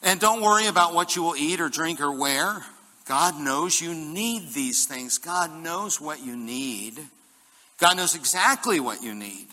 And 0.04 0.20
don't 0.20 0.42
worry 0.42 0.68
about 0.68 0.94
what 0.94 1.16
you 1.16 1.24
will 1.24 1.36
eat 1.36 1.60
or 1.60 1.68
drink 1.68 2.00
or 2.00 2.12
wear. 2.12 2.64
God 3.06 3.40
knows 3.40 3.82
you 3.82 3.94
need 3.94 4.54
these 4.54 4.86
things. 4.86 5.18
God 5.18 5.52
knows 5.52 6.00
what 6.00 6.24
you 6.24 6.38
need. 6.38 7.00
God 7.80 7.98
knows 7.98 8.16
exactly 8.16 8.80
what 8.80 9.02
you 9.02 9.16
need. 9.16 9.48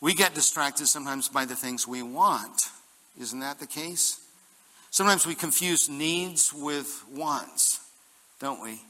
We 0.00 0.14
get 0.14 0.34
distracted 0.34 0.86
sometimes 0.88 1.28
by 1.28 1.44
the 1.44 1.56
things 1.56 1.88
we 1.88 2.02
want. 2.02 2.68
Isn't 3.18 3.40
that 3.40 3.60
the 3.60 3.66
case? 3.66 4.20
Sometimes 4.94 5.26
we 5.26 5.34
confuse 5.34 5.88
needs 5.88 6.52
with 6.54 7.04
wants, 7.10 7.80
don't 8.38 8.62
we? 8.62 8.80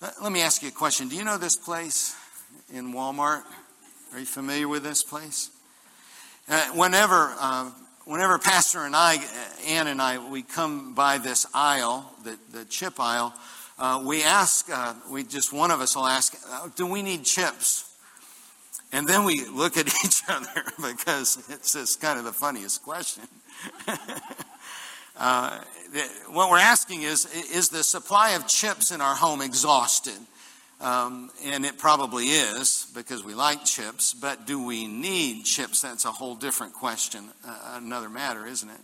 Let 0.00 0.32
me 0.32 0.40
ask 0.40 0.62
you 0.62 0.70
a 0.70 0.72
question. 0.72 1.08
Do 1.08 1.16
you 1.16 1.24
know 1.24 1.36
this 1.36 1.56
place 1.56 2.16
in 2.72 2.94
Walmart? 2.94 3.42
Are 4.14 4.18
you 4.18 4.24
familiar 4.24 4.66
with 4.66 4.82
this 4.82 5.02
place? 5.02 5.50
Uh, 6.48 6.68
whenever, 6.68 7.34
uh, 7.38 7.70
whenever 8.06 8.38
Pastor 8.38 8.86
and 8.86 8.96
I, 8.96 9.18
Ann 9.68 9.88
and 9.88 10.00
I, 10.00 10.26
we 10.26 10.40
come 10.40 10.94
by 10.94 11.18
this 11.18 11.44
aisle, 11.52 12.10
the, 12.24 12.38
the 12.50 12.64
chip 12.64 12.98
aisle, 12.98 13.34
uh, 13.78 14.02
we 14.06 14.22
ask, 14.22 14.70
uh, 14.72 14.94
we 15.10 15.22
just 15.22 15.52
one 15.52 15.70
of 15.70 15.82
us 15.82 15.94
will 15.94 16.06
ask, 16.06 16.34
uh, 16.50 16.70
do 16.76 16.86
we 16.86 17.02
need 17.02 17.26
chips? 17.26 17.94
And 18.90 19.06
then 19.06 19.24
we 19.24 19.44
look 19.44 19.76
at 19.76 19.86
each 20.06 20.22
other 20.30 20.64
because 20.76 21.44
it's 21.50 21.74
just 21.74 22.00
kind 22.00 22.18
of 22.18 22.24
the 22.24 22.32
funniest 22.32 22.82
question. 22.82 23.24
uh, 25.16 25.58
what 26.28 26.50
we're 26.50 26.58
asking 26.58 27.02
is 27.02 27.26
Is 27.52 27.68
the 27.68 27.84
supply 27.84 28.30
of 28.30 28.46
chips 28.46 28.90
in 28.90 29.00
our 29.00 29.14
home 29.14 29.40
exhausted? 29.40 30.18
Um, 30.78 31.30
and 31.44 31.64
it 31.64 31.78
probably 31.78 32.26
is 32.26 32.86
because 32.94 33.24
we 33.24 33.32
like 33.32 33.64
chips, 33.64 34.12
but 34.12 34.46
do 34.46 34.62
we 34.62 34.86
need 34.86 35.44
chips? 35.44 35.80
That's 35.80 36.04
a 36.04 36.12
whole 36.12 36.34
different 36.34 36.74
question, 36.74 37.24
uh, 37.46 37.78
another 37.82 38.10
matter, 38.10 38.46
isn't 38.46 38.68
it? 38.68 38.80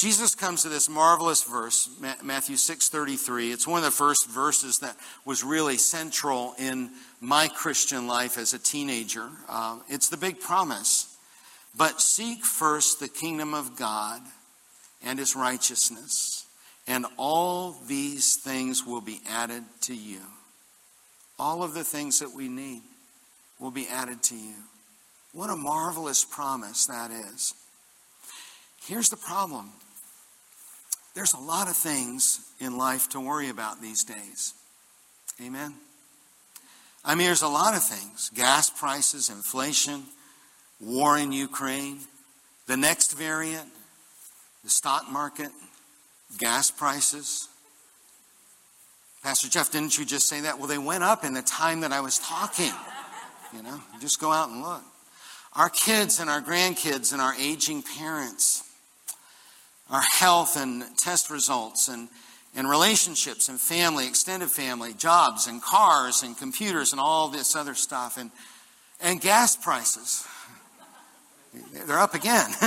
Jesus 0.00 0.34
comes 0.34 0.62
to 0.62 0.70
this 0.70 0.88
marvelous 0.88 1.42
verse, 1.42 1.90
Matthew 2.22 2.56
6:33. 2.56 3.52
It's 3.52 3.66
one 3.66 3.78
of 3.78 3.84
the 3.84 3.90
first 3.90 4.28
verses 4.28 4.78
that 4.78 4.96
was 5.26 5.44
really 5.44 5.76
central 5.76 6.54
in 6.56 6.92
my 7.20 7.48
Christian 7.48 8.06
life 8.06 8.38
as 8.38 8.54
a 8.54 8.58
teenager. 8.58 9.28
Uh, 9.46 9.80
it's 9.88 10.08
the 10.08 10.16
big 10.16 10.40
promise. 10.40 11.09
But 11.76 12.00
seek 12.00 12.44
first 12.44 13.00
the 13.00 13.08
kingdom 13.08 13.54
of 13.54 13.76
God 13.76 14.20
and 15.02 15.18
his 15.18 15.36
righteousness, 15.36 16.46
and 16.86 17.06
all 17.16 17.76
these 17.86 18.36
things 18.36 18.84
will 18.84 19.00
be 19.00 19.20
added 19.28 19.64
to 19.82 19.94
you. 19.94 20.20
All 21.38 21.62
of 21.62 21.74
the 21.74 21.84
things 21.84 22.18
that 22.18 22.34
we 22.34 22.48
need 22.48 22.82
will 23.58 23.70
be 23.70 23.86
added 23.88 24.22
to 24.24 24.36
you. 24.36 24.54
What 25.32 25.50
a 25.50 25.56
marvelous 25.56 26.24
promise 26.24 26.86
that 26.86 27.10
is. 27.10 27.54
Here's 28.86 29.08
the 29.08 29.16
problem 29.16 29.70
there's 31.14 31.34
a 31.34 31.40
lot 31.40 31.68
of 31.68 31.76
things 31.76 32.40
in 32.60 32.76
life 32.76 33.08
to 33.10 33.20
worry 33.20 33.48
about 33.48 33.80
these 33.80 34.04
days. 34.04 34.54
Amen? 35.44 35.74
I 37.04 37.14
mean, 37.14 37.26
there's 37.26 37.42
a 37.42 37.48
lot 37.48 37.74
of 37.74 37.82
things 37.82 38.30
gas 38.34 38.70
prices, 38.70 39.30
inflation 39.30 40.04
war 40.80 41.18
in 41.18 41.32
Ukraine, 41.32 42.00
the 42.66 42.76
next 42.76 43.12
variant, 43.12 43.68
the 44.64 44.70
stock 44.70 45.10
market, 45.10 45.50
gas 46.38 46.70
prices. 46.70 47.48
Pastor 49.22 49.48
Jeff, 49.48 49.70
didn't 49.70 49.98
you 49.98 50.04
just 50.04 50.28
say 50.28 50.40
that? 50.40 50.58
Well, 50.58 50.68
they 50.68 50.78
went 50.78 51.04
up 51.04 51.24
in 51.24 51.34
the 51.34 51.42
time 51.42 51.80
that 51.80 51.92
I 51.92 52.00
was 52.00 52.18
talking. 52.18 52.72
You 53.54 53.62
know, 53.62 53.80
just 54.00 54.20
go 54.20 54.32
out 54.32 54.48
and 54.48 54.62
look. 54.62 54.82
Our 55.54 55.68
kids 55.68 56.20
and 56.20 56.30
our 56.30 56.40
grandkids 56.40 57.12
and 57.12 57.20
our 57.20 57.34
aging 57.34 57.82
parents, 57.82 58.62
our 59.90 60.00
health 60.00 60.56
and 60.56 60.84
test 60.96 61.28
results 61.28 61.88
and, 61.88 62.08
and 62.54 62.70
relationships 62.70 63.48
and 63.48 63.60
family, 63.60 64.06
extended 64.06 64.50
family, 64.50 64.94
jobs 64.94 65.48
and 65.48 65.60
cars 65.60 66.22
and 66.22 66.38
computers 66.38 66.92
and 66.92 67.00
all 67.00 67.28
this 67.28 67.56
other 67.56 67.74
stuff. 67.74 68.16
And 68.16 68.30
And 69.02 69.20
gas 69.20 69.56
prices, 69.56 70.24
they're 71.86 71.98
up 71.98 72.14
again. 72.14 72.50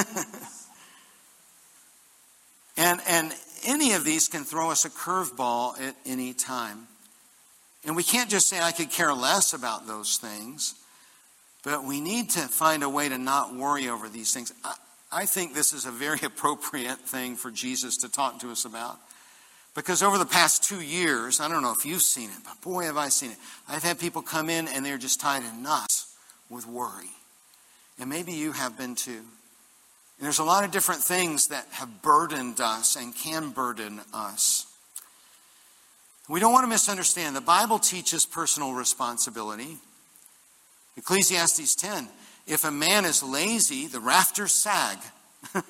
and, 2.77 2.99
and 3.07 3.33
any 3.65 3.93
of 3.93 4.03
these 4.03 4.27
can 4.27 4.43
throw 4.43 4.69
us 4.71 4.85
a 4.85 4.89
curveball 4.89 5.79
at 5.79 5.95
any 6.05 6.33
time. 6.33 6.87
And 7.85 7.95
we 7.95 8.03
can't 8.03 8.29
just 8.29 8.47
say, 8.47 8.59
I 8.59 8.71
could 8.71 8.89
care 8.89 9.13
less 9.13 9.53
about 9.53 9.87
those 9.87 10.17
things, 10.17 10.75
but 11.63 11.83
we 11.83 11.99
need 11.99 12.29
to 12.31 12.41
find 12.41 12.83
a 12.83 12.89
way 12.89 13.09
to 13.09 13.17
not 13.17 13.55
worry 13.55 13.89
over 13.89 14.07
these 14.07 14.33
things. 14.33 14.53
I, 14.63 14.75
I 15.11 15.25
think 15.25 15.53
this 15.53 15.73
is 15.73 15.85
a 15.85 15.91
very 15.91 16.19
appropriate 16.23 16.99
thing 16.99 17.35
for 17.35 17.51
Jesus 17.51 17.97
to 17.97 18.11
talk 18.11 18.39
to 18.39 18.51
us 18.51 18.65
about. 18.65 18.97
Because 19.75 20.03
over 20.03 20.19
the 20.19 20.25
past 20.25 20.63
two 20.63 20.81
years, 20.81 21.39
I 21.39 21.47
don't 21.47 21.63
know 21.63 21.71
if 21.71 21.83
you've 21.85 22.03
seen 22.03 22.29
it, 22.29 22.37
but 22.43 22.61
boy, 22.61 22.83
have 22.83 22.97
I 22.97 23.09
seen 23.09 23.31
it. 23.31 23.37
I've 23.67 23.81
had 23.81 23.99
people 23.99 24.21
come 24.21 24.49
in 24.49 24.67
and 24.67 24.85
they're 24.85 24.99
just 24.99 25.19
tied 25.19 25.43
in 25.43 25.63
knots 25.63 26.15
with 26.49 26.67
worry. 26.67 27.09
And 27.99 28.09
maybe 28.09 28.33
you 28.33 28.51
have 28.51 28.77
been 28.77 28.95
too. 28.95 29.11
And 29.11 30.25
there's 30.25 30.39
a 30.39 30.43
lot 30.43 30.63
of 30.63 30.71
different 30.71 31.01
things 31.01 31.47
that 31.47 31.67
have 31.71 32.01
burdened 32.01 32.59
us 32.59 32.95
and 32.95 33.15
can 33.15 33.49
burden 33.49 34.01
us. 34.13 34.67
We 36.29 36.39
don't 36.39 36.53
want 36.53 36.63
to 36.63 36.69
misunderstand. 36.69 37.35
The 37.35 37.41
Bible 37.41 37.79
teaches 37.79 38.25
personal 38.25 38.73
responsibility. 38.73 39.77
Ecclesiastes 40.97 41.75
10 41.75 42.07
if 42.45 42.65
a 42.65 42.71
man 42.71 43.05
is 43.05 43.23
lazy, 43.23 43.87
the 43.87 43.99
rafters 43.99 44.51
sag. 44.51 44.97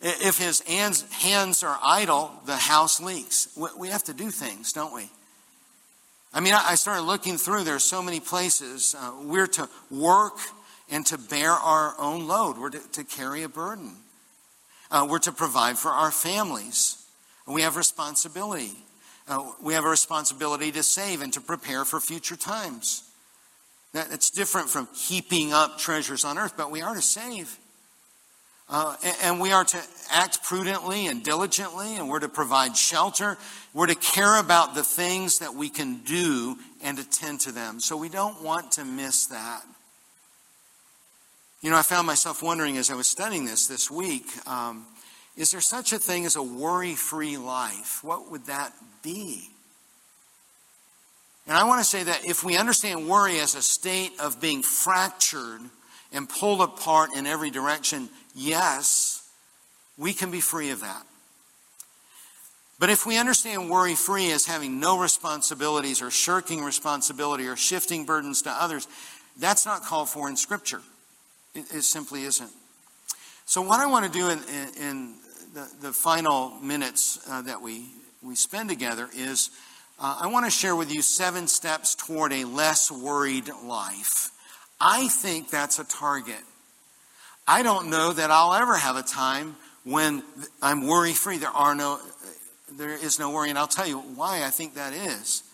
if 0.00 0.38
his 0.38 0.60
hands, 0.60 1.62
are 1.62 1.78
idle, 1.82 2.32
the 2.46 2.56
house 2.56 3.00
leaks. 3.00 3.48
We 3.78 3.88
have 3.88 4.04
to 4.04 4.14
do 4.14 4.30
things, 4.30 4.72
don't 4.72 4.94
we? 4.94 5.10
I 6.32 6.40
mean, 6.40 6.54
I 6.54 6.74
started 6.74 7.02
looking 7.02 7.36
through, 7.36 7.64
there 7.64 7.76
are 7.76 7.80
so 7.80 8.02
many 8.02 8.18
places. 8.18 8.96
Uh, 8.98 9.12
we're 9.22 9.46
to 9.46 9.68
work 9.90 10.38
and 10.90 11.04
to 11.06 11.18
bear 11.18 11.50
our 11.50 11.94
own 11.98 12.26
load, 12.26 12.58
we're 12.58 12.70
to, 12.70 12.92
to 12.92 13.04
carry 13.04 13.42
a 13.42 13.48
burden. 13.48 13.92
Uh, 14.90 15.06
we're 15.08 15.18
to 15.20 15.32
provide 15.32 15.78
for 15.78 15.90
our 15.90 16.10
families. 16.10 17.04
We 17.46 17.62
have 17.62 17.76
responsibility. 17.76 18.72
Uh, 19.26 19.52
we 19.62 19.74
have 19.74 19.84
a 19.84 19.88
responsibility 19.88 20.70
to 20.72 20.82
save 20.82 21.22
and 21.22 21.32
to 21.32 21.40
prepare 21.40 21.84
for 21.84 22.00
future 22.00 22.36
times. 22.36 23.02
That, 23.92 24.12
it's 24.12 24.30
different 24.30 24.68
from 24.68 24.88
heaping 24.94 25.52
up 25.52 25.78
treasures 25.78 26.24
on 26.24 26.36
earth, 26.36 26.54
but 26.56 26.70
we 26.70 26.82
are 26.82 26.94
to 26.94 27.02
save. 27.02 27.58
Uh, 28.68 28.96
and, 29.04 29.16
and 29.22 29.40
we 29.40 29.52
are 29.52 29.64
to 29.64 29.82
act 30.10 30.42
prudently 30.42 31.06
and 31.06 31.22
diligently, 31.22 31.96
and 31.96 32.08
we're 32.08 32.20
to 32.20 32.28
provide 32.28 32.76
shelter. 32.76 33.36
We're 33.72 33.86
to 33.86 33.94
care 33.94 34.40
about 34.40 34.74
the 34.74 34.82
things 34.82 35.38
that 35.38 35.54
we 35.54 35.68
can 35.68 35.98
do 35.98 36.56
and 36.82 36.98
attend 36.98 37.40
to 37.40 37.52
them. 37.52 37.80
So 37.80 37.96
we 37.96 38.08
don't 38.08 38.42
want 38.42 38.72
to 38.72 38.84
miss 38.84 39.26
that. 39.26 39.62
You 41.64 41.70
know, 41.70 41.78
I 41.78 41.82
found 41.82 42.06
myself 42.06 42.42
wondering 42.42 42.76
as 42.76 42.90
I 42.90 42.94
was 42.94 43.08
studying 43.08 43.46
this 43.46 43.66
this 43.66 43.90
week 43.90 44.26
um, 44.46 44.84
is 45.34 45.50
there 45.50 45.62
such 45.62 45.94
a 45.94 45.98
thing 45.98 46.26
as 46.26 46.36
a 46.36 46.42
worry 46.42 46.94
free 46.94 47.38
life? 47.38 48.04
What 48.04 48.30
would 48.30 48.44
that 48.48 48.74
be? 49.02 49.48
And 51.46 51.56
I 51.56 51.64
want 51.64 51.80
to 51.80 51.84
say 51.88 52.02
that 52.02 52.26
if 52.26 52.44
we 52.44 52.58
understand 52.58 53.08
worry 53.08 53.38
as 53.38 53.54
a 53.54 53.62
state 53.62 54.12
of 54.20 54.42
being 54.42 54.62
fractured 54.62 55.62
and 56.12 56.28
pulled 56.28 56.60
apart 56.60 57.16
in 57.16 57.26
every 57.26 57.48
direction, 57.48 58.10
yes, 58.34 59.26
we 59.96 60.12
can 60.12 60.30
be 60.30 60.42
free 60.42 60.68
of 60.68 60.82
that. 60.82 61.06
But 62.78 62.90
if 62.90 63.06
we 63.06 63.16
understand 63.16 63.70
worry 63.70 63.94
free 63.94 64.30
as 64.32 64.44
having 64.44 64.80
no 64.80 64.98
responsibilities 64.98 66.02
or 66.02 66.10
shirking 66.10 66.62
responsibility 66.62 67.46
or 67.46 67.56
shifting 67.56 68.04
burdens 68.04 68.42
to 68.42 68.50
others, 68.50 68.86
that's 69.38 69.64
not 69.64 69.82
called 69.82 70.10
for 70.10 70.28
in 70.28 70.36
Scripture. 70.36 70.82
It, 71.54 71.72
it 71.72 71.82
simply 71.82 72.24
isn't. 72.24 72.50
So, 73.46 73.62
what 73.62 73.80
I 73.80 73.86
want 73.86 74.10
to 74.10 74.18
do 74.18 74.28
in, 74.28 74.38
in, 74.38 74.82
in 74.82 75.14
the, 75.54 75.68
the, 75.80 75.92
final 75.92 76.50
minutes 76.60 77.20
uh, 77.30 77.42
that 77.42 77.60
we, 77.60 77.84
we 78.22 78.34
spend 78.34 78.68
together 78.68 79.08
is 79.14 79.50
uh, 80.00 80.18
I 80.22 80.26
want 80.26 80.46
to 80.46 80.50
share 80.50 80.74
with 80.74 80.92
you 80.92 81.02
seven 81.02 81.46
steps 81.46 81.94
toward 81.94 82.32
a 82.32 82.44
less 82.44 82.90
worried 82.90 83.48
life. 83.64 84.30
I 84.80 85.08
think 85.08 85.50
that's 85.50 85.78
a 85.78 85.84
target. 85.84 86.40
I 87.46 87.62
don't 87.62 87.90
know 87.90 88.12
that 88.12 88.30
I'll 88.30 88.54
ever 88.54 88.76
have 88.76 88.96
a 88.96 89.02
time 89.02 89.54
when 89.84 90.22
I'm 90.60 90.86
worry 90.86 91.12
free. 91.12 91.38
There 91.38 91.50
are 91.50 91.74
no, 91.74 92.00
there 92.72 92.90
is 92.90 93.18
no 93.18 93.30
worry, 93.30 93.50
and 93.50 93.58
I'll 93.58 93.68
tell 93.68 93.86
you 93.86 93.98
why 93.98 94.42
I 94.44 94.50
think 94.50 94.74
that 94.74 94.92
is. 94.92 95.44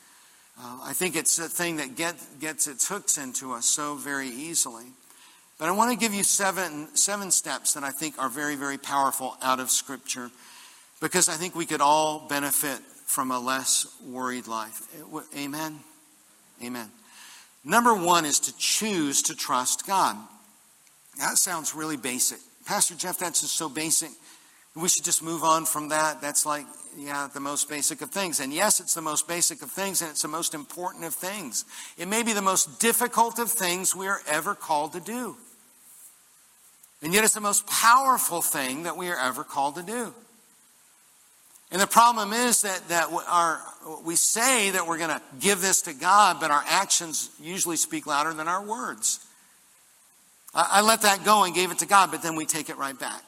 Uh, 0.58 0.78
I 0.84 0.92
think 0.92 1.16
it's 1.16 1.38
a 1.38 1.48
thing 1.48 1.76
that 1.76 1.96
get, 1.96 2.14
gets 2.40 2.66
its 2.66 2.88
hooks 2.88 3.18
into 3.18 3.52
us 3.52 3.66
so 3.66 3.96
very 3.96 4.28
easily. 4.28 4.86
But 5.60 5.68
I 5.68 5.72
want 5.72 5.92
to 5.92 5.96
give 5.98 6.14
you 6.14 6.22
seven, 6.22 6.88
seven 6.96 7.30
steps 7.30 7.74
that 7.74 7.84
I 7.84 7.90
think 7.90 8.18
are 8.18 8.30
very, 8.30 8.56
very 8.56 8.78
powerful 8.78 9.36
out 9.42 9.60
of 9.60 9.70
Scripture 9.70 10.30
because 11.02 11.28
I 11.28 11.34
think 11.34 11.54
we 11.54 11.66
could 11.66 11.82
all 11.82 12.26
benefit 12.30 12.78
from 13.04 13.30
a 13.30 13.38
less 13.38 13.86
worried 14.02 14.46
life. 14.46 14.88
Amen? 15.36 15.80
Amen. 16.64 16.88
Number 17.62 17.94
one 17.94 18.24
is 18.24 18.40
to 18.40 18.56
choose 18.56 19.20
to 19.24 19.36
trust 19.36 19.86
God. 19.86 20.16
That 21.18 21.36
sounds 21.36 21.74
really 21.74 21.98
basic. 21.98 22.38
Pastor 22.64 22.94
Jeff, 22.94 23.18
that's 23.18 23.42
just 23.42 23.54
so 23.54 23.68
basic. 23.68 24.10
We 24.74 24.88
should 24.88 25.04
just 25.04 25.22
move 25.22 25.44
on 25.44 25.66
from 25.66 25.90
that. 25.90 26.22
That's 26.22 26.46
like, 26.46 26.64
yeah, 26.96 27.28
the 27.34 27.40
most 27.40 27.68
basic 27.68 28.00
of 28.00 28.10
things. 28.10 28.40
And 28.40 28.50
yes, 28.50 28.80
it's 28.80 28.94
the 28.94 29.02
most 29.02 29.28
basic 29.28 29.60
of 29.60 29.70
things, 29.70 30.00
and 30.00 30.10
it's 30.10 30.22
the 30.22 30.28
most 30.28 30.54
important 30.54 31.04
of 31.04 31.12
things. 31.12 31.66
It 31.98 32.08
may 32.08 32.22
be 32.22 32.32
the 32.32 32.40
most 32.40 32.80
difficult 32.80 33.38
of 33.38 33.50
things 33.50 33.94
we 33.94 34.06
are 34.06 34.22
ever 34.26 34.54
called 34.54 34.94
to 34.94 35.00
do. 35.00 35.36
And 37.02 37.14
yet, 37.14 37.24
it's 37.24 37.34
the 37.34 37.40
most 37.40 37.66
powerful 37.66 38.42
thing 38.42 38.82
that 38.82 38.96
we 38.96 39.08
are 39.08 39.18
ever 39.18 39.42
called 39.42 39.76
to 39.76 39.82
do. 39.82 40.14
And 41.72 41.80
the 41.80 41.86
problem 41.86 42.32
is 42.32 42.62
that, 42.62 42.88
that 42.88 43.08
our, 43.28 43.60
we 44.04 44.16
say 44.16 44.70
that 44.70 44.86
we're 44.86 44.98
going 44.98 45.10
to 45.10 45.22
give 45.38 45.60
this 45.60 45.82
to 45.82 45.92
God, 45.94 46.38
but 46.40 46.50
our 46.50 46.64
actions 46.66 47.30
usually 47.40 47.76
speak 47.76 48.06
louder 48.06 48.34
than 48.34 48.48
our 48.48 48.62
words. 48.62 49.24
I, 50.52 50.68
I 50.72 50.80
let 50.80 51.02
that 51.02 51.24
go 51.24 51.44
and 51.44 51.54
gave 51.54 51.70
it 51.70 51.78
to 51.78 51.86
God, 51.86 52.10
but 52.10 52.22
then 52.22 52.34
we 52.34 52.44
take 52.44 52.68
it 52.70 52.76
right 52.76 52.98
back. 52.98 53.22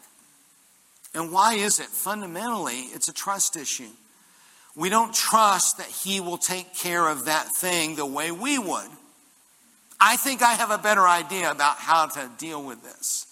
And 1.15 1.31
why 1.31 1.55
is 1.55 1.79
it? 1.79 1.87
Fundamentally, 1.87 2.81
it's 2.95 3.09
a 3.09 3.13
trust 3.13 3.57
issue. 3.57 3.91
We 4.75 4.89
don't 4.89 5.15
trust 5.15 5.79
that 5.79 5.87
He 5.87 6.21
will 6.21 6.39
take 6.39 6.75
care 6.75 7.07
of 7.07 7.27
that 7.27 7.47
thing 7.55 7.95
the 7.95 8.07
way 8.07 8.33
we 8.33 8.59
would. 8.59 8.89
I 10.01 10.17
think 10.17 10.43
I 10.43 10.55
have 10.55 10.71
a 10.71 10.79
better 10.79 11.07
idea 11.07 11.51
about 11.51 11.77
how 11.77 12.07
to 12.07 12.31
deal 12.39 12.63
with 12.65 12.83
this. 12.83 13.32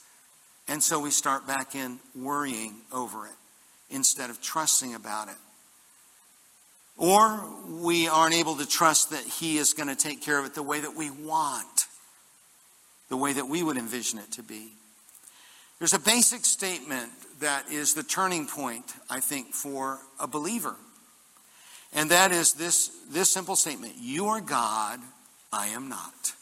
And 0.71 0.81
so 0.81 1.01
we 1.01 1.11
start 1.11 1.49
back 1.49 1.75
in 1.75 1.99
worrying 2.15 2.77
over 2.93 3.27
it 3.27 3.33
instead 3.91 4.31
of 4.31 4.41
trusting 4.41 4.95
about 4.95 5.27
it. 5.27 5.35
Or 6.97 7.45
we 7.69 8.07
aren't 8.07 8.37
able 8.37 8.55
to 8.55 8.69
trust 8.69 9.11
that 9.11 9.25
He 9.25 9.59
is 9.59 9.75
going 9.75 9.89
to 9.89 9.97
take 9.97 10.23
care 10.23 10.39
of 10.39 10.47
it 10.47 10.55
the 10.55 10.63
way 10.63 10.81
that 10.81 10.95
we 10.97 11.11
want, 11.11 11.87
the 13.09 13.17
way 13.17 13.33
that 13.33 13.49
we 13.49 13.65
would 13.65 13.79
envision 13.79 14.21
it 14.21 14.31
to 14.33 14.45
be. 14.45 14.69
There's 15.81 15.95
a 15.95 15.99
basic 15.99 16.45
statement 16.45 17.11
that 17.41 17.69
is 17.73 17.95
the 17.95 18.05
turning 18.05 18.47
point, 18.47 18.85
I 19.09 19.19
think, 19.19 19.55
for 19.55 19.99
a 20.21 20.29
believer. 20.29 20.77
And 21.93 22.13
that 22.13 22.31
is 22.31 22.53
this, 22.53 22.93
this 23.11 23.29
simple 23.29 23.57
statement 23.57 23.95
You 23.99 24.27
are 24.27 24.41
God, 24.41 25.01
I 25.53 25.69
am 25.69 25.89
not. 25.89 26.35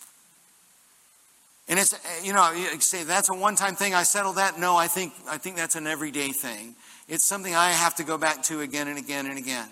And 1.69 1.79
it's, 1.79 1.93
eh, 1.93 1.99
you 2.23 2.33
know, 2.33 2.51
you 2.53 2.81
say 2.81 3.05
that's 3.05 3.29
a 3.29 3.35
one 3.35 3.57
time 3.57 3.77
thing, 3.77 3.95
I 3.95 4.03
settled 4.03 4.37
that. 4.37 4.59
No, 4.59 4.77
I 4.77 4.89
think, 4.89 5.13
I 5.29 5.39
think 5.39 5.57
that's 5.57 5.77
an 5.77 5.87
everyday 5.87 6.31
thing. 6.31 6.75
It's 7.09 7.25
something 7.25 7.55
I 7.55 7.71
have 7.71 7.95
to 7.97 8.05
go 8.05 8.19
back 8.19 8.43
to 8.45 8.61
again 8.61 8.89
and 8.89 8.99
again 8.99 9.27
and 9.27 9.39
again. 9.39 9.69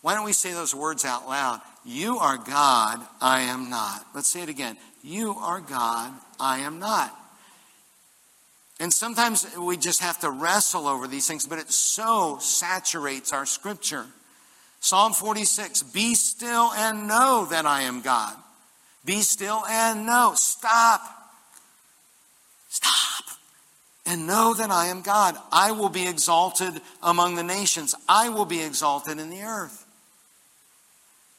Why 0.00 0.14
don't 0.14 0.24
we 0.24 0.32
say 0.32 0.52
those 0.52 0.74
words 0.74 1.04
out 1.04 1.26
loud? 1.26 1.60
You 1.84 2.18
are 2.18 2.36
God, 2.36 3.00
I 3.20 3.42
am 3.42 3.68
not. 3.68 4.06
Let's 4.14 4.28
say 4.28 4.42
it 4.42 4.48
again. 4.48 4.76
You 5.02 5.34
are 5.34 5.60
God, 5.60 6.12
I 6.38 6.60
am 6.60 6.78
not. 6.78 7.14
And 8.80 8.92
sometimes 8.92 9.46
we 9.56 9.76
just 9.76 10.00
have 10.02 10.20
to 10.20 10.30
wrestle 10.30 10.86
over 10.86 11.08
these 11.08 11.26
things, 11.26 11.46
but 11.46 11.58
it 11.58 11.70
so 11.70 12.38
saturates 12.40 13.32
our 13.32 13.44
scripture. 13.44 14.06
Psalm 14.80 15.12
46 15.12 15.82
Be 15.82 16.14
still 16.14 16.70
and 16.72 17.08
know 17.08 17.46
that 17.50 17.66
I 17.66 17.82
am 17.82 18.00
God. 18.00 18.36
Be 19.04 19.22
still 19.22 19.64
and 19.66 20.06
know. 20.06 20.32
Stop. 20.36 21.17
Stop 22.78 23.38
and 24.06 24.26
know 24.26 24.54
that 24.54 24.70
I 24.70 24.86
am 24.86 25.02
God. 25.02 25.36
I 25.52 25.72
will 25.72 25.88
be 25.88 26.06
exalted 26.06 26.80
among 27.02 27.34
the 27.34 27.42
nations, 27.42 27.94
I 28.08 28.28
will 28.28 28.46
be 28.46 28.62
exalted 28.62 29.18
in 29.18 29.30
the 29.30 29.42
earth. 29.42 29.84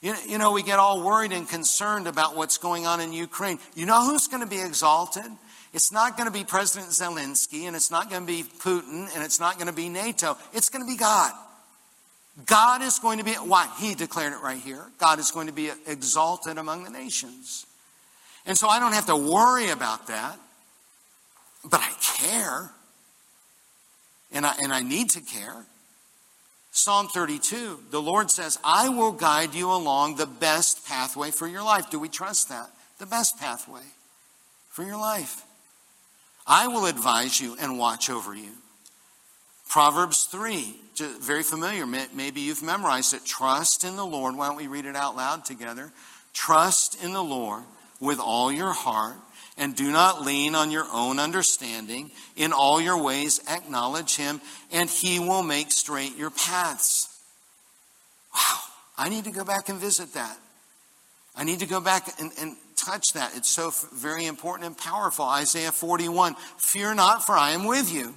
You, 0.02 0.38
know, 0.38 0.54
we 0.54 0.64
get 0.64 0.80
all 0.80 1.04
worried 1.04 1.34
and 1.34 1.48
concerned 1.48 2.08
about 2.08 2.34
what's 2.34 2.58
going 2.58 2.86
on 2.86 3.02
in 3.02 3.12
Ukraine. 3.12 3.60
You 3.76 3.86
know 3.86 4.06
who's 4.06 4.28
going 4.28 4.42
to 4.42 4.48
be 4.48 4.62
exalted? 4.62 5.26
It's 5.74 5.92
not 5.92 6.16
going 6.16 6.28
to 6.28 6.32
be 6.32 6.46
President 6.46 6.92
Zelensky, 6.92 7.64
and 7.64 7.76
it's 7.76 7.92
not 7.92 8.10
going 8.10 8.22
to 8.22 8.28
be 8.28 8.44
Putin, 8.44 9.14
and 9.14 9.24
it's 9.24 9.42
not 9.42 9.56
going 9.56 9.68
to 9.68 9.74
be 9.74 9.90
NATO. 9.90 10.38
It's 10.54 10.70
going 10.70 10.86
to 10.86 10.90
be 10.90 10.98
God. 10.98 11.34
God 12.46 12.82
is 12.82 13.00
going 13.00 13.18
to 13.18 13.26
be, 13.26 13.34
why? 13.34 13.70
He 13.78 13.94
declared 13.94 14.32
it 14.32 14.42
right 14.42 14.58
here. 14.58 14.86
God 15.00 15.20
is 15.20 15.32
going 15.32 15.48
to 15.48 15.54
be 15.54 15.70
exalted 15.86 16.58
among 16.58 16.86
the 16.86 16.90
nations. 16.90 17.66
And 18.46 18.58
so 18.58 18.70
I 18.70 18.80
don't 18.80 18.94
have 18.94 19.08
to 19.08 19.18
worry 19.18 19.70
about 19.70 20.08
that. 20.08 20.38
But 21.64 21.82
I 21.82 21.92
care. 22.18 22.72
And 24.32 24.46
I, 24.46 24.56
and 24.62 24.72
I 24.72 24.82
need 24.82 25.10
to 25.12 25.22
care. 25.22 25.66
Psalm 26.72 27.08
32, 27.08 27.80
the 27.90 28.02
Lord 28.02 28.30
says, 28.30 28.60
I 28.64 28.90
will 28.90 29.12
guide 29.12 29.56
you 29.56 29.72
along 29.72 30.16
the 30.16 30.28
best 30.28 30.86
pathway 30.86 31.32
for 31.32 31.48
your 31.48 31.64
life. 31.64 31.90
Do 31.90 32.00
we 32.00 32.10
trust 32.10 32.50
that? 32.50 32.70
The 33.00 33.06
best 33.06 33.40
pathway 33.40 33.82
for 34.70 34.84
your 34.84 34.98
life. 34.98 35.44
I 36.46 36.68
will 36.68 36.86
advise 36.86 37.42
you 37.42 37.56
and 37.60 37.80
watch 37.80 38.10
over 38.10 38.36
you. 38.36 38.52
Proverbs 39.68 40.24
3, 40.24 40.76
very 41.22 41.44
familiar. 41.44 41.86
Maybe 41.86 42.42
you've 42.42 42.64
memorized 42.64 43.14
it. 43.14 43.26
Trust 43.26 43.84
in 43.84 43.96
the 43.96 44.06
Lord. 44.06 44.36
Why 44.36 44.48
don't 44.48 44.58
we 44.58 44.68
read 44.68 44.86
it 44.86 44.96
out 44.96 45.16
loud 45.16 45.46
together? 45.46 45.92
Trust 46.34 47.04
in 47.04 47.14
the 47.14 47.24
Lord 47.24 47.64
with 48.00 48.20
all 48.20 48.52
your 48.52 48.74
heart 48.74 49.18
and 49.60 49.76
do 49.76 49.92
not 49.92 50.24
lean 50.24 50.56
on 50.56 50.72
your 50.72 50.88
own 50.92 51.20
understanding. 51.20 52.10
In 52.36 52.54
all 52.54 52.82
your 52.82 53.02
ways, 53.04 53.42
acknowledge 53.48 54.16
him, 54.16 54.42
and 54.72 54.90
he 54.90 55.20
will 55.20 55.44
make 55.44 55.72
straight 55.72 56.18
your 56.18 56.32
paths. 56.32 57.08
Wow, 58.34 58.60
I 58.98 59.10
need 59.10 59.26
to 59.26 59.32
go 59.32 59.44
back 59.44 59.70
and 59.70 59.78
visit 59.78 60.14
that. 60.14 60.38
I 61.36 61.44
need 61.44 61.60
to 61.60 61.68
go 61.68 61.80
back 61.80 62.08
and, 62.20 62.32
and 62.40 62.56
touch 62.76 63.14
that. 63.14 63.36
It's 63.36 63.50
so 63.50 63.72
very 63.94 64.26
important 64.26 64.66
and 64.66 64.78
powerful. 64.78 65.26
Isaiah 65.26 65.72
41 65.72 66.36
Fear 66.58 66.96
not, 66.96 67.26
for 67.26 67.34
I 67.34 67.52
am 67.52 67.66
with 67.66 67.94
you. 67.94 68.16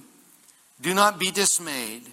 Do 0.81 0.93
not 0.93 1.19
be 1.19 1.29
dismayed. 1.29 2.03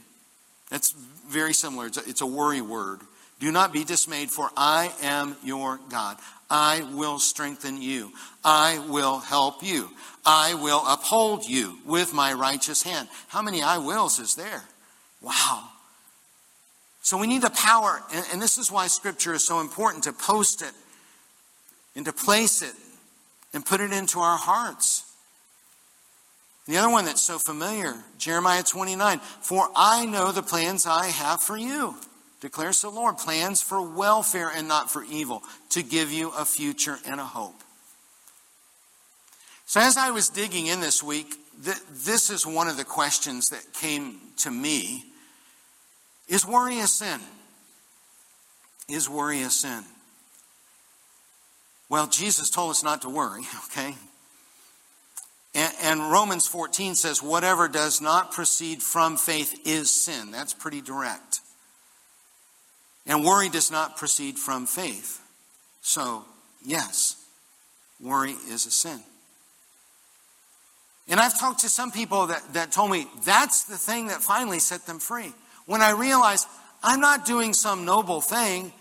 That's 0.71 0.93
very 1.29 1.53
similar. 1.53 1.87
It's 1.87 1.99
a, 1.99 2.09
it's 2.09 2.21
a 2.21 2.27
worry 2.27 2.61
word. 2.61 3.01
Do 3.39 3.51
not 3.51 3.73
be 3.73 3.85
dismayed, 3.85 4.31
for 4.31 4.51
I 4.57 4.93
am 5.03 5.37
your 5.43 5.81
God. 5.89 6.19
I 6.51 6.83
will 6.95 7.19
strengthen 7.19 7.81
you. 7.81 8.13
I 8.45 8.85
will 8.89 9.19
help 9.19 9.63
you. 9.63 9.91
I 10.27 10.55
will 10.55 10.83
uphold 10.87 11.49
you 11.49 11.79
with 11.87 12.13
my 12.13 12.33
righteous 12.33 12.83
hand. 12.83 13.09
How 13.29 13.41
many 13.41 13.63
I 13.63 13.79
wills 13.79 14.19
is 14.19 14.35
there? 14.35 14.65
Wow. 15.23 15.69
So 17.03 17.17
we 17.19 17.27
need 17.27 17.43
the 17.43 17.51
power, 17.51 18.03
and, 18.33 18.43
this 18.43 18.59
is 18.59 18.71
why 18.71 18.87
Scripture 18.87 19.33
is 19.33 19.45
so 19.45 19.61
important 19.61 20.05
to 20.05 20.13
post 20.13 20.63
it 20.63 20.73
and 21.97 22.05
to 22.05 22.13
place 22.13 22.63
it 22.63 22.75
and 23.55 23.65
put 23.65 23.81
it 23.81 23.93
into 23.93 24.21
our 24.21 24.37
hearts. 24.37 25.05
The 26.67 26.77
other 26.77 26.91
one 26.91 27.07
that's 27.07 27.23
so 27.23 27.39
familiar, 27.39 27.95
Jeremiah 28.19 28.63
29 28.63 29.19
For 29.41 29.69
I 29.75 30.07
know 30.07 30.31
the 30.31 30.43
plans 30.43 30.87
I 30.87 31.07
have 31.07 31.43
for 31.43 31.57
you, 31.57 31.97
declares 32.41 32.81
the 32.81 32.91
Lord 32.91 33.19
plans 33.19 33.63
for 33.63 33.83
welfare 33.83 34.51
and 34.55 34.67
not 34.67 34.91
for 34.91 35.05
evil, 35.05 35.43
to 35.71 35.83
give 35.83 36.11
you 36.13 36.31
a 36.31 36.45
future 36.45 36.99
and 37.07 37.21
a 37.21 37.25
hope. 37.25 37.63
So, 39.67 39.81
as 39.81 39.97
I 39.97 40.11
was 40.11 40.29
digging 40.29 40.67
in 40.67 40.81
this 40.81 41.03
week, 41.03 41.35
this 41.57 42.31
is 42.31 42.45
one 42.45 42.67
of 42.67 42.77
the 42.77 42.85
questions 42.85 43.51
that 43.51 43.73
came 43.73 44.19
to 44.39 44.51
me 44.51 45.05
Is 46.29 46.45
worry 46.45 46.81
a 46.81 46.87
sin? 46.89 47.21
Is 48.89 49.09
worry 49.09 49.43
a 49.43 49.51
sin? 49.51 49.85
Well, 51.89 52.09
Jesus 52.09 52.51
told 52.51 52.71
us 52.71 52.83
not 52.83 53.03
to 53.03 53.09
worry, 53.09 53.43
okay? 53.67 53.95
And, 55.55 55.73
and, 55.83 56.11
Romans 56.11 56.49
14 56.49 56.97
says, 56.97 57.23
whatever 57.23 57.69
does 57.69 58.01
not 58.01 58.33
proceed 58.33 58.83
from 58.83 59.17
faith 59.17 59.61
is 59.65 59.91
sin. 59.91 60.33
That's 60.33 60.55
pretty 60.55 60.81
direct. 60.81 61.30
And 63.07 63.25
worry 63.25 63.49
does 63.49 63.71
not 63.71 63.97
proceed 63.97 64.39
from 64.39 64.67
faith. 64.67 65.21
So, 65.81 66.25
yes, 66.65 67.17
worry 68.01 68.37
is 68.49 68.67
a 68.67 68.71
sin. 68.71 69.01
And 71.09 71.19
I've 71.19 71.39
talked 71.39 71.61
to 71.61 71.69
some 71.69 71.91
people 71.91 72.29
that, 72.29 72.55
that 72.55 72.71
told 72.71 72.91
me 72.91 73.09
that's 73.25 73.65
the 73.65 73.77
thing 73.77 74.09
that 74.09 74.23
finally 74.23 74.61
set 74.61 74.87
them 74.87 75.01
free. 75.01 75.33
When 75.67 75.83
I 75.83 75.91
realized 75.91 76.47
I'm 76.83 77.01
not 77.01 77.27
doing 77.27 77.53
some 77.53 77.85
noble 77.85 78.21
thing, 78.21 78.73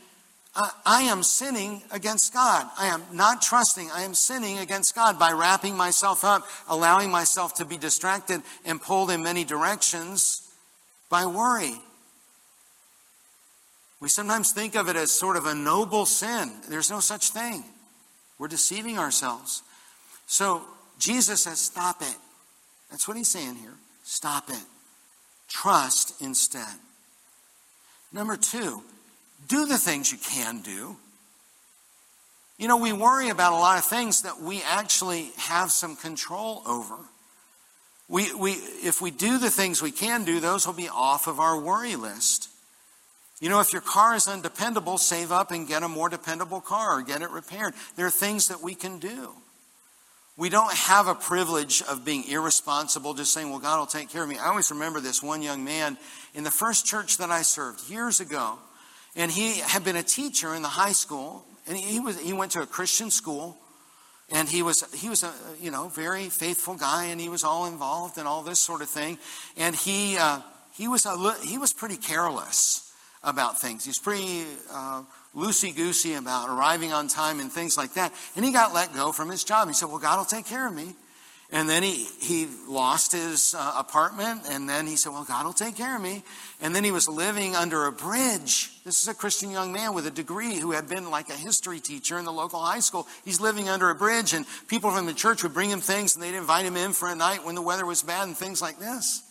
I 0.55 1.03
am 1.03 1.23
sinning 1.23 1.83
against 1.91 2.33
God. 2.33 2.67
I 2.77 2.87
am 2.87 3.03
not 3.13 3.41
trusting. 3.41 3.89
I 3.91 4.01
am 4.01 4.13
sinning 4.13 4.57
against 4.57 4.93
God 4.93 5.17
by 5.17 5.31
wrapping 5.31 5.77
myself 5.77 6.23
up, 6.25 6.45
allowing 6.67 7.11
myself 7.11 7.53
to 7.55 7.65
be 7.65 7.77
distracted 7.77 8.41
and 8.65 8.81
pulled 8.81 9.11
in 9.11 9.23
many 9.23 9.43
directions 9.43 10.41
by 11.09 11.25
worry. 11.25 11.75
We 13.99 14.07
sometimes 14.09 14.51
think 14.51 14.75
of 14.75 14.87
it 14.87 14.95
as 14.95 15.11
sort 15.11 15.35
of 15.35 15.45
a 15.45 15.53
noble 15.53 16.05
sin. 16.05 16.51
There's 16.69 16.89
no 16.89 16.99
such 16.99 17.29
thing. 17.29 17.63
We're 18.37 18.47
deceiving 18.47 18.97
ourselves. 18.97 19.61
So 20.25 20.61
Jesus 20.97 21.43
says, 21.43 21.59
Stop 21.59 22.01
it. 22.01 22.15
That's 22.89 23.07
what 23.07 23.17
he's 23.17 23.29
saying 23.29 23.55
here. 23.55 23.73
Stop 24.03 24.49
it. 24.49 24.63
Trust 25.49 26.21
instead. 26.21 26.67
Number 28.11 28.37
two, 28.37 28.81
do 29.47 29.65
the 29.65 29.77
things 29.77 30.11
you 30.11 30.17
can 30.17 30.61
do. 30.61 30.95
You 32.57 32.67
know, 32.67 32.77
we 32.77 32.91
worry 32.91 33.29
about 33.29 33.53
a 33.53 33.55
lot 33.55 33.77
of 33.77 33.85
things 33.85 34.23
that 34.23 34.41
we 34.41 34.61
actually 34.63 35.31
have 35.37 35.71
some 35.71 35.95
control 35.95 36.61
over. 36.65 36.95
We, 38.09 38.33
we, 38.33 38.51
if 38.51 39.01
we 39.01 39.11
do 39.11 39.37
the 39.37 39.51
things 39.51 39.81
we 39.81 39.91
can 39.91 40.25
do, 40.25 40.39
those 40.39 40.65
will 40.65 40.73
be 40.73 40.89
off 40.89 41.27
of 41.27 41.39
our 41.39 41.57
worry 41.57 41.95
list. 41.95 42.48
You 43.41 43.47
know, 43.47 43.61
if 43.61 43.71
your 43.71 43.81
car 43.81 44.15
is 44.15 44.27
undependable, 44.27 44.97
save 44.97 45.31
up 45.31 45.51
and 45.51 45.67
get 45.67 45.81
a 45.83 45.87
more 45.87 46.09
dependable 46.09 46.59
car 46.59 46.99
or 46.99 47.01
get 47.01 47.21
it 47.21 47.29
repaired. 47.29 47.73
There 47.95 48.05
are 48.05 48.11
things 48.11 48.49
that 48.49 48.61
we 48.61 48.75
can 48.75 48.99
do. 48.99 49.31
We 50.35 50.49
don't 50.49 50.73
have 50.73 51.07
a 51.07 51.15
privilege 51.15 51.81
of 51.83 52.05
being 52.05 52.25
irresponsible, 52.29 53.13
just 53.13 53.33
saying, 53.33 53.49
well, 53.49 53.59
God 53.59 53.79
will 53.79 53.85
take 53.85 54.09
care 54.09 54.23
of 54.23 54.29
me. 54.29 54.37
I 54.37 54.47
always 54.47 54.71
remember 54.71 54.99
this 54.99 55.23
one 55.23 55.41
young 55.41 55.63
man 55.63 55.97
in 56.33 56.43
the 56.43 56.51
first 56.51 56.85
church 56.85 57.17
that 57.17 57.29
I 57.29 57.41
served 57.41 57.89
years 57.89 58.19
ago. 58.19 58.57
And 59.15 59.31
he 59.31 59.59
had 59.59 59.83
been 59.83 59.95
a 59.97 60.03
teacher 60.03 60.53
in 60.53 60.61
the 60.61 60.69
high 60.69 60.91
school, 60.91 61.43
and 61.67 61.77
he, 61.77 61.99
was, 61.99 62.19
he 62.19 62.31
went 62.33 62.53
to 62.53 62.61
a 62.61 62.65
Christian 62.65 63.09
school. 63.11 63.57
And 64.31 64.47
he 64.47 64.61
was, 64.61 64.83
he 64.93 65.09
was 65.09 65.23
a, 65.23 65.33
you 65.59 65.71
know, 65.71 65.87
very 65.87 66.29
faithful 66.29 66.75
guy, 66.75 67.05
and 67.05 67.19
he 67.19 67.29
was 67.29 67.43
all 67.43 67.65
involved 67.65 68.17
and 68.17 68.27
all 68.27 68.43
this 68.43 68.59
sort 68.59 68.81
of 68.81 68.89
thing. 68.89 69.17
And 69.57 69.75
he, 69.75 70.17
uh, 70.17 70.41
he, 70.73 70.87
was, 70.87 71.05
a, 71.05 71.33
he 71.43 71.57
was 71.57 71.73
pretty 71.73 71.97
careless 71.97 72.88
about 73.23 73.59
things. 73.59 73.85
He's 73.85 73.99
pretty 73.99 74.43
uh, 74.71 75.03
loosey 75.35 75.75
goosey 75.75 76.13
about 76.13 76.49
arriving 76.49 76.93
on 76.93 77.07
time 77.07 77.39
and 77.39 77.51
things 77.51 77.77
like 77.77 77.93
that. 77.95 78.13
And 78.35 78.45
he 78.45 78.51
got 78.51 78.73
let 78.73 78.93
go 78.93 79.11
from 79.11 79.29
his 79.29 79.43
job. 79.43 79.67
He 79.67 79.73
said, 79.73 79.89
Well, 79.89 79.99
God 79.99 80.17
will 80.17 80.25
take 80.25 80.45
care 80.45 80.67
of 80.67 80.73
me. 80.73 80.95
And 81.51 81.67
then 81.67 81.81
he, 81.81 82.05
he 82.21 82.47
lost 82.67 83.11
his 83.11 83.55
uh, 83.57 83.73
apartment, 83.75 84.43
and 84.51 84.69
then 84.69 84.85
he 84.85 84.95
said, 84.95 85.11
Well, 85.11 85.23
God 85.23 85.45
will 85.45 85.53
take 85.53 85.75
care 85.75 85.95
of 85.95 86.01
me. 86.01 86.23
And 86.61 86.75
then 86.75 86.83
he 86.83 86.91
was 86.91 87.09
living 87.09 87.55
under 87.55 87.87
a 87.87 87.91
bridge. 87.91 88.69
This 88.85 89.01
is 89.01 89.07
a 89.07 89.15
Christian 89.15 89.49
young 89.49 89.73
man 89.73 89.95
with 89.95 90.05
a 90.05 90.11
degree 90.11 90.57
who 90.57 90.71
had 90.71 90.87
been 90.87 91.09
like 91.09 91.29
a 91.29 91.35
history 91.35 91.79
teacher 91.79 92.19
in 92.19 92.25
the 92.25 92.31
local 92.31 92.59
high 92.59 92.81
school. 92.81 93.07
He's 93.25 93.41
living 93.41 93.67
under 93.67 93.89
a 93.89 93.95
bridge, 93.95 94.33
and 94.33 94.45
people 94.67 94.91
from 94.91 95.07
the 95.07 95.13
church 95.13 95.41
would 95.41 95.55
bring 95.55 95.71
him 95.71 95.81
things, 95.81 96.15
and 96.15 96.23
they'd 96.23 96.37
invite 96.37 96.65
him 96.65 96.77
in 96.77 96.93
for 96.93 97.09
a 97.09 97.15
night 97.15 97.43
when 97.43 97.55
the 97.55 97.63
weather 97.63 97.85
was 97.85 98.03
bad 98.03 98.27
and 98.27 98.37
things 98.37 98.61
like 98.61 98.77
this. 98.77 99.23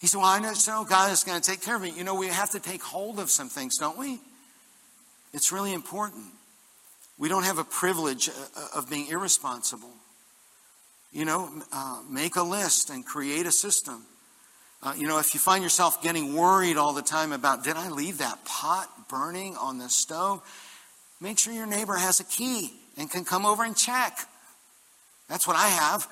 He 0.00 0.06
said, 0.06 0.18
Well, 0.18 0.26
I 0.26 0.38
know 0.38 0.52
so 0.54 0.84
God 0.84 1.12
is 1.12 1.24
going 1.24 1.40
to 1.40 1.50
take 1.50 1.62
care 1.62 1.76
of 1.76 1.82
me. 1.82 1.92
You 1.96 2.04
know, 2.04 2.14
we 2.14 2.28
have 2.28 2.50
to 2.50 2.60
take 2.60 2.82
hold 2.82 3.18
of 3.18 3.30
some 3.30 3.48
things, 3.48 3.78
don't 3.78 3.98
we? 3.98 4.20
It's 5.32 5.52
really 5.52 5.72
important. 5.72 6.24
We 7.18 7.28
don't 7.28 7.42
have 7.42 7.58
a 7.58 7.64
privilege 7.64 8.28
uh, 8.28 8.32
uh, 8.56 8.78
of 8.78 8.88
being 8.88 9.08
irresponsible. 9.08 9.92
You 11.12 11.24
know, 11.24 11.50
uh, 11.72 12.00
make 12.08 12.36
a 12.36 12.42
list 12.42 12.90
and 12.90 13.04
create 13.04 13.46
a 13.46 13.52
system. 13.52 14.04
Uh, 14.82 14.94
you 14.96 15.08
know, 15.08 15.18
if 15.18 15.34
you 15.34 15.40
find 15.40 15.64
yourself 15.64 16.00
getting 16.02 16.34
worried 16.34 16.76
all 16.76 16.92
the 16.92 17.02
time 17.02 17.32
about, 17.32 17.64
did 17.64 17.76
I 17.76 17.88
leave 17.88 18.18
that 18.18 18.44
pot 18.44 19.08
burning 19.08 19.56
on 19.56 19.78
the 19.78 19.88
stove? 19.88 20.42
Make 21.20 21.38
sure 21.38 21.52
your 21.52 21.66
neighbor 21.66 21.94
has 21.94 22.20
a 22.20 22.24
key 22.24 22.70
and 22.96 23.10
can 23.10 23.24
come 23.24 23.44
over 23.44 23.64
and 23.64 23.76
check. 23.76 24.16
That's 25.28 25.48
what 25.48 25.56
I 25.56 25.66
have 25.66 26.06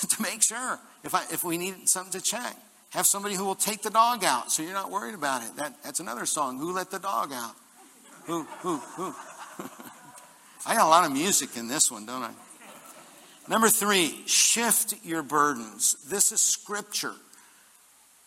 to 0.08 0.22
make 0.22 0.42
sure 0.42 0.78
if, 1.02 1.14
I, 1.14 1.24
if 1.32 1.42
we 1.42 1.58
need 1.58 1.88
something 1.88 2.20
to 2.20 2.24
check. 2.24 2.56
Have 2.92 3.06
somebody 3.06 3.34
who 3.34 3.44
will 3.44 3.54
take 3.54 3.82
the 3.82 3.90
dog 3.90 4.22
out 4.22 4.52
so 4.52 4.62
you're 4.62 4.74
not 4.74 4.90
worried 4.90 5.14
about 5.14 5.42
it. 5.42 5.56
That, 5.56 5.82
that's 5.82 6.00
another 6.00 6.26
song. 6.26 6.58
Who 6.58 6.72
let 6.72 6.90
the 6.90 6.98
dog 6.98 7.32
out? 7.32 7.54
Who, 8.24 8.42
who, 8.60 8.76
who? 8.76 9.14
I 10.66 10.76
got 10.76 10.86
a 10.86 10.88
lot 10.88 11.06
of 11.06 11.12
music 11.12 11.56
in 11.56 11.68
this 11.68 11.90
one, 11.90 12.04
don't 12.04 12.22
I? 12.22 12.32
Number 13.48 13.68
three, 13.68 14.22
shift 14.26 14.94
your 15.04 15.22
burdens. 15.22 15.96
This 16.08 16.32
is 16.32 16.40
scripture. 16.40 17.14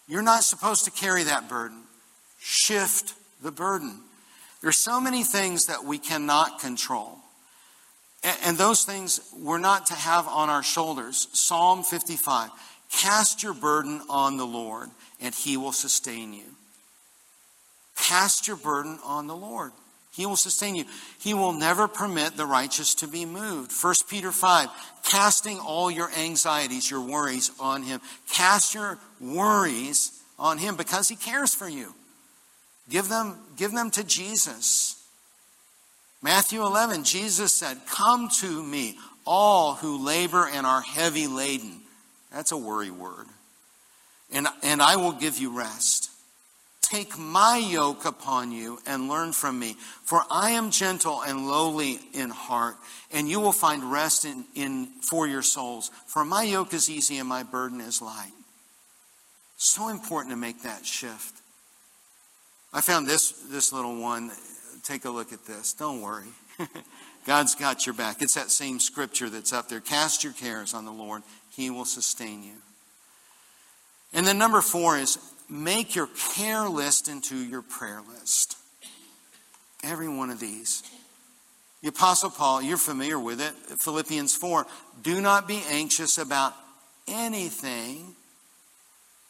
You're 0.07 0.23
not 0.23 0.43
supposed 0.43 0.85
to 0.85 0.91
carry 0.91 1.23
that 1.23 1.47
burden. 1.47 1.83
Shift 2.39 3.13
the 3.41 3.51
burden. 3.51 4.01
There's 4.61 4.77
so 4.77 4.99
many 4.99 5.23
things 5.23 5.67
that 5.67 5.83
we 5.83 5.99
cannot 5.99 6.59
control. 6.59 7.19
And 8.43 8.57
those 8.57 8.83
things 8.83 9.21
we're 9.37 9.59
not 9.59 9.85
to 9.87 9.93
have 9.93 10.27
on 10.27 10.49
our 10.49 10.63
shoulders. 10.63 11.27
Psalm 11.33 11.83
55 11.83 12.49
Cast 12.91 13.43
your 13.43 13.53
burden 13.53 14.01
on 14.09 14.37
the 14.37 14.45
Lord, 14.45 14.89
and 15.19 15.33
he 15.33 15.57
will 15.57 15.71
sustain 15.71 16.33
you. 16.33 16.45
Cast 17.97 18.47
your 18.47 18.57
burden 18.57 18.99
on 19.03 19.27
the 19.27 19.35
Lord. 19.35 19.71
He 20.15 20.25
will 20.25 20.37
sustain 20.37 20.75
you. 20.75 20.85
He 21.19 21.33
will 21.33 21.51
never 21.51 21.87
permit 21.87 22.37
the 22.37 22.45
righteous 22.45 22.95
to 22.95 23.07
be 23.07 23.25
moved. 23.25 23.73
1 23.73 23.93
Peter 24.09 24.31
5, 24.31 24.69
casting 25.03 25.59
all 25.59 25.91
your 25.91 26.09
anxieties, 26.17 26.89
your 26.89 27.01
worries 27.01 27.51
on 27.59 27.83
Him. 27.83 27.99
Cast 28.31 28.73
your 28.73 28.97
worries 29.19 30.17
on 30.39 30.57
Him 30.57 30.77
because 30.77 31.09
He 31.09 31.17
cares 31.17 31.53
for 31.53 31.67
you. 31.67 31.93
Give 32.89 33.09
them, 33.09 33.37
give 33.57 33.71
them 33.71 33.91
to 33.91 34.03
Jesus. 34.03 35.03
Matthew 36.21 36.65
11, 36.65 37.03
Jesus 37.03 37.53
said, 37.53 37.77
Come 37.87 38.29
to 38.39 38.63
me, 38.63 38.97
all 39.25 39.73
who 39.73 40.03
labor 40.03 40.47
and 40.47 40.65
are 40.65 40.81
heavy 40.81 41.27
laden. 41.27 41.81
That's 42.35 42.51
a 42.51 42.57
worry 42.57 42.91
word. 42.91 43.27
And, 44.29 44.47
and 44.61 44.81
I 44.81 44.97
will 44.97 45.13
give 45.13 45.37
you 45.37 45.57
rest. 45.57 46.11
Take 46.81 47.17
my 47.17 47.57
yoke 47.57 48.03
upon 48.03 48.51
you 48.51 48.77
and 48.85 49.07
learn 49.07 49.31
from 49.31 49.57
me, 49.57 49.77
for 50.03 50.21
I 50.29 50.51
am 50.51 50.69
gentle 50.69 51.21
and 51.21 51.47
lowly 51.47 51.97
in 52.13 52.29
heart, 52.29 52.75
and 53.11 53.29
you 53.29 53.39
will 53.39 53.53
find 53.53 53.89
rest 53.89 54.25
in, 54.25 54.43
in, 54.53 54.87
for 55.01 55.27
your 55.27 55.41
souls. 55.41 55.89
For 56.07 56.25
my 56.25 56.43
yoke 56.43 56.73
is 56.73 56.89
easy 56.89 57.17
and 57.19 57.29
my 57.29 57.43
burden 57.43 57.79
is 57.79 58.01
light. 58.01 58.33
So 59.55 59.87
important 59.87 60.33
to 60.33 60.37
make 60.37 60.61
that 60.63 60.85
shift. 60.85 61.41
I 62.73 62.81
found 62.81 63.07
this, 63.07 63.31
this 63.49 63.71
little 63.71 63.99
one. 63.99 64.29
Take 64.83 65.05
a 65.05 65.09
look 65.09 65.31
at 65.31 65.45
this. 65.45 65.71
Don't 65.71 66.01
worry. 66.01 66.27
God's 67.25 67.55
got 67.55 67.87
your 67.87 67.95
back. 67.95 68.21
It's 68.21 68.35
that 68.35 68.51
same 68.51 68.79
scripture 68.79 69.29
that's 69.29 69.53
up 69.53 69.69
there. 69.69 69.79
Cast 69.79 70.23
your 70.23 70.33
cares 70.33 70.73
on 70.73 70.85
the 70.85 70.91
Lord, 70.91 71.23
He 71.55 71.69
will 71.69 71.85
sustain 71.85 72.43
you. 72.43 72.55
And 74.13 74.25
then 74.25 74.37
number 74.37 74.61
four 74.61 74.97
is 74.97 75.17
make 75.49 75.95
your 75.95 76.09
care 76.33 76.67
list 76.67 77.07
into 77.07 77.35
your 77.35 77.61
prayer 77.61 78.01
list. 78.13 78.57
Every 79.83 80.07
one 80.07 80.29
of 80.29 80.39
these. 80.39 80.83
The 81.81 81.89
Apostle 81.89 82.31
Paul, 82.31 82.61
you're 82.61 82.77
familiar 82.77 83.19
with 83.19 83.39
it, 83.39 83.53
Philippians 83.79 84.35
4. 84.35 84.65
Do 85.03 85.21
not 85.21 85.47
be 85.47 85.61
anxious 85.69 86.17
about 86.17 86.53
anything. 87.07 88.15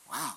Wow. 0.10 0.34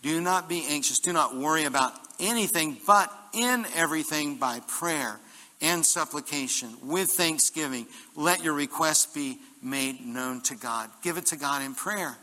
Do 0.00 0.20
not 0.20 0.48
be 0.48 0.64
anxious. 0.68 0.98
Do 0.98 1.12
not 1.12 1.36
worry 1.36 1.64
about 1.64 1.92
anything, 2.18 2.78
but 2.86 3.12
in 3.34 3.66
everything 3.74 4.36
by 4.36 4.60
prayer 4.66 5.20
and 5.60 5.84
supplication 5.84 6.74
with 6.82 7.10
thanksgiving. 7.10 7.86
Let 8.16 8.42
your 8.42 8.54
requests 8.54 9.12
be 9.12 9.38
made 9.62 10.04
known 10.04 10.40
to 10.42 10.54
God. 10.54 10.90
Give 11.02 11.16
it 11.16 11.26
to 11.26 11.36
God 11.36 11.62
in 11.62 11.74
prayer. 11.74 12.16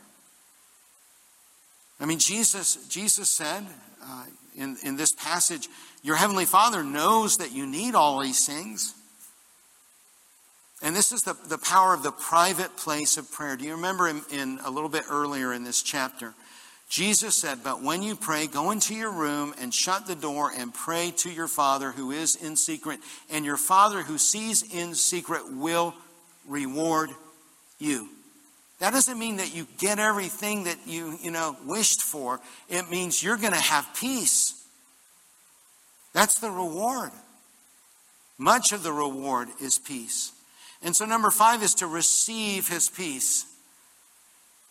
I 1.98 2.06
mean, 2.06 2.18
Jesus, 2.18 2.76
Jesus 2.88 3.28
said 3.30 3.66
uh, 4.02 4.24
in, 4.56 4.76
in 4.84 4.96
this 4.96 5.12
passage, 5.12 5.68
Your 6.02 6.16
Heavenly 6.16 6.46
Father 6.46 6.82
knows 6.82 7.38
that 7.38 7.52
you 7.52 7.66
need 7.66 7.94
all 7.94 8.20
these 8.20 8.46
things. 8.46 8.94
And 10.82 10.96
this 10.96 11.12
is 11.12 11.22
the, 11.22 11.36
the 11.48 11.58
power 11.58 11.92
of 11.92 12.02
the 12.02 12.12
private 12.12 12.76
place 12.76 13.18
of 13.18 13.30
prayer. 13.30 13.56
Do 13.56 13.64
you 13.66 13.74
remember 13.74 14.08
in, 14.08 14.22
in 14.32 14.58
a 14.64 14.70
little 14.70 14.88
bit 14.88 15.04
earlier 15.10 15.52
in 15.52 15.62
this 15.62 15.82
chapter? 15.82 16.32
Jesus 16.88 17.36
said, 17.36 17.58
But 17.62 17.82
when 17.82 18.02
you 18.02 18.16
pray, 18.16 18.46
go 18.46 18.70
into 18.70 18.94
your 18.94 19.12
room 19.12 19.54
and 19.60 19.72
shut 19.72 20.06
the 20.06 20.16
door 20.16 20.50
and 20.56 20.72
pray 20.72 21.12
to 21.18 21.30
your 21.30 21.48
Father 21.48 21.92
who 21.92 22.10
is 22.10 22.34
in 22.34 22.56
secret, 22.56 22.98
and 23.30 23.44
your 23.44 23.58
Father 23.58 24.02
who 24.02 24.16
sees 24.16 24.62
in 24.74 24.94
secret 24.94 25.52
will 25.52 25.94
reward 26.48 27.10
you. 27.80 28.08
That 28.78 28.92
doesn't 28.92 29.18
mean 29.18 29.36
that 29.36 29.54
you 29.54 29.66
get 29.78 29.98
everything 29.98 30.64
that 30.64 30.78
you, 30.86 31.18
you 31.22 31.30
know, 31.30 31.56
wished 31.66 32.00
for. 32.00 32.40
It 32.68 32.90
means 32.90 33.22
you're 33.22 33.36
going 33.36 33.52
to 33.52 33.58
have 33.58 33.86
peace. 33.94 34.54
That's 36.14 36.40
the 36.40 36.50
reward. 36.50 37.10
Much 38.38 38.72
of 38.72 38.82
the 38.82 38.92
reward 38.92 39.48
is 39.60 39.78
peace. 39.78 40.32
And 40.82 40.96
so 40.96 41.04
number 41.04 41.30
five 41.30 41.62
is 41.62 41.74
to 41.74 41.86
receive 41.86 42.68
his 42.68 42.88
peace. 42.88 43.44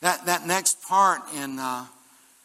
That, 0.01 0.25
that 0.25 0.47
next 0.47 0.81
part 0.81 1.21
in 1.35 1.59
uh, 1.59 1.85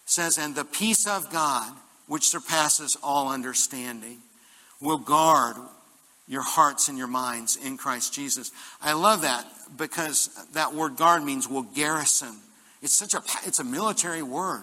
says, 0.04 0.36
and 0.36 0.54
the 0.54 0.66
peace 0.66 1.06
of 1.06 1.32
God, 1.32 1.72
which 2.06 2.28
surpasses 2.28 2.96
all 3.02 3.30
understanding, 3.30 4.18
will 4.80 4.98
guard 4.98 5.56
your 6.26 6.42
hearts 6.42 6.88
and 6.88 6.96
your 6.96 7.06
minds 7.06 7.56
in 7.56 7.76
Christ 7.76 8.14
Jesus. 8.14 8.50
I 8.80 8.94
love 8.94 9.22
that 9.22 9.46
because 9.76 10.30
that 10.54 10.74
word 10.74 10.96
guard 10.96 11.22
means 11.22 11.48
will 11.48 11.62
garrison. 11.62 12.34
It's 12.82 12.94
such 12.94 13.14
a 13.14 13.22
it's 13.46 13.58
a 13.58 13.64
military 13.64 14.22
word. 14.22 14.62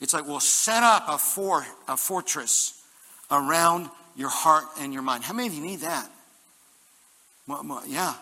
It's 0.00 0.14
like 0.14 0.26
we'll 0.26 0.40
set 0.40 0.82
up 0.82 1.04
a 1.08 1.18
for 1.18 1.64
a 1.88 1.96
fortress 1.96 2.82
around 3.30 3.90
your 4.16 4.30
heart 4.30 4.64
and 4.78 4.92
your 4.92 5.02
mind. 5.02 5.24
How 5.24 5.34
many 5.34 5.48
of 5.48 5.54
you 5.54 5.62
need 5.62 5.80
that? 5.80 6.10
Well, 7.46 7.64
well, 7.64 7.82
yeah. 7.86 8.14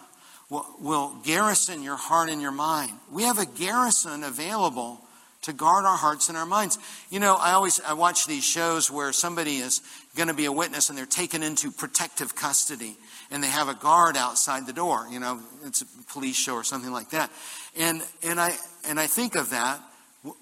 We'll, 0.50 0.66
we'll 0.80 1.14
garrison 1.24 1.82
your 1.82 1.96
heart 1.96 2.30
and 2.30 2.40
your 2.40 2.52
mind. 2.52 2.92
We 3.12 3.24
have 3.24 3.38
a 3.38 3.44
garrison 3.44 4.24
available 4.24 4.98
to 5.42 5.52
guard 5.52 5.84
our 5.84 5.96
hearts 5.96 6.28
and 6.28 6.36
our 6.36 6.46
minds. 6.46 6.78
You 7.10 7.20
know, 7.20 7.36
I 7.36 7.52
always 7.52 7.80
I 7.80 7.92
watch 7.92 8.26
these 8.26 8.44
shows 8.44 8.90
where 8.90 9.12
somebody 9.12 9.56
is 9.56 9.80
going 10.16 10.28
to 10.28 10.34
be 10.34 10.46
a 10.46 10.52
witness 10.52 10.88
and 10.88 10.98
they're 10.98 11.06
taken 11.06 11.42
into 11.42 11.70
protective 11.70 12.34
custody 12.34 12.96
and 13.30 13.42
they 13.42 13.48
have 13.48 13.68
a 13.68 13.74
guard 13.74 14.16
outside 14.16 14.66
the 14.66 14.72
door. 14.72 15.06
You 15.10 15.20
know, 15.20 15.40
it's 15.64 15.82
a 15.82 15.86
police 16.12 16.36
show 16.36 16.54
or 16.54 16.64
something 16.64 16.92
like 16.92 17.10
that. 17.10 17.30
And 17.76 18.02
and 18.22 18.40
I 18.40 18.56
and 18.88 18.98
I 18.98 19.06
think 19.06 19.36
of 19.36 19.50
that. 19.50 19.80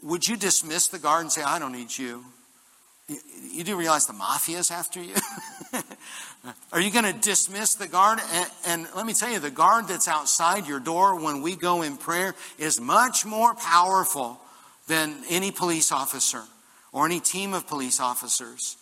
Would 0.03 0.27
you 0.27 0.37
dismiss 0.37 0.89
the 0.89 0.99
guard 0.99 1.23
and 1.23 1.33
say, 1.33 1.43
"I 1.43 1.59
don't 1.59 1.73
need 1.73 1.97
you"? 1.97 2.25
You 3.53 3.63
do 3.63 3.77
realize 3.77 4.07
the 4.07 4.15
mafia 4.15 4.59
is 4.59 4.71
after 4.71 5.01
you? 5.01 5.15
Are 6.73 6.81
you 6.81 6.91
going 6.91 7.05
to 7.05 7.13
dismiss 7.13 7.75
the 7.75 7.87
guard? 7.87 8.19
And, 8.33 8.51
and, 8.67 8.89
let 8.97 9.07
me 9.07 9.13
tell 9.13 9.31
you, 9.31 9.39
the 9.39 9.51
guard 9.51 9.87
that's 9.87 10.09
outside 10.09 10.67
your 10.67 10.81
door 10.81 11.21
when 11.21 11.41
we 11.41 11.55
go 11.55 11.83
in 11.83 11.97
prayer 11.97 12.35
is 12.59 12.81
much 12.81 13.25
more 13.25 13.55
powerful 13.55 14.41
than 14.87 15.23
any 15.29 15.51
police 15.51 15.93
officer 15.93 16.43
or 16.93 17.07
any 17.07 17.21
team 17.21 17.55
of 17.55 17.67
police 17.67 18.01
officers. 18.01 18.77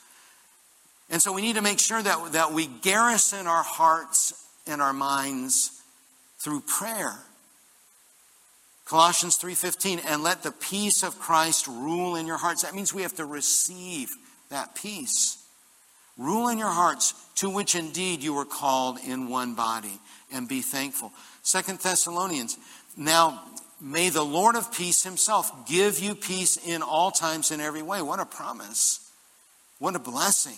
And 1.11 1.21
so 1.21 1.33
we 1.33 1.43
need 1.43 1.57
to 1.57 1.63
make 1.63 1.79
sure 1.79 2.03
that, 2.03 2.33
that 2.33 2.53
we 2.53 2.67
garrison 2.67 3.47
our 3.47 3.63
hearts 3.63 4.47
and 4.67 4.81
our 4.81 4.93
minds 4.93 5.83
through 6.39 6.61
prayer. 6.61 7.19
Colossians 8.85 9.37
3:15 9.39 10.01
and 10.07 10.23
let 10.23 10.43
the 10.43 10.53
peace 10.53 11.03
of 11.03 11.19
Christ 11.19 11.67
rule 11.67 12.17
in 12.17 12.27
your 12.27 12.37
hearts. 12.37 12.63
That 12.63 12.75
means 12.75 12.93
we 12.93 13.03
have 13.03 13.17
to 13.17 13.25
receive 13.25 14.11
that 14.51 14.75
peace. 14.75 15.39
Rule 16.17 16.49
in 16.49 16.59
your 16.59 16.71
hearts 16.71 17.15
to 17.37 17.51
which 17.51 17.75
indeed 17.75 18.23
you 18.23 18.35
were 18.35 18.45
called 18.45 18.99
in 18.99 19.29
one 19.29 19.55
body 19.55 19.99
and 20.31 20.49
be 20.49 20.63
thankful. 20.63 21.13
Second 21.43 21.81
Thessalonians 21.81 22.57
now 22.97 23.43
May 23.85 24.09
the 24.09 24.25
Lord 24.25 24.57
of 24.57 24.73
peace 24.73 25.03
himself 25.03 25.69
give 25.69 25.99
you 25.99 26.15
peace 26.15 26.57
in 26.57 26.81
all 26.81 27.11
times 27.11 27.51
in 27.51 27.61
every 27.61 27.83
way. 27.83 28.01
What 28.01 28.19
a 28.19 28.25
promise. 28.25 29.13
What 29.79 29.95
a 29.95 29.99
blessing. 29.99 30.57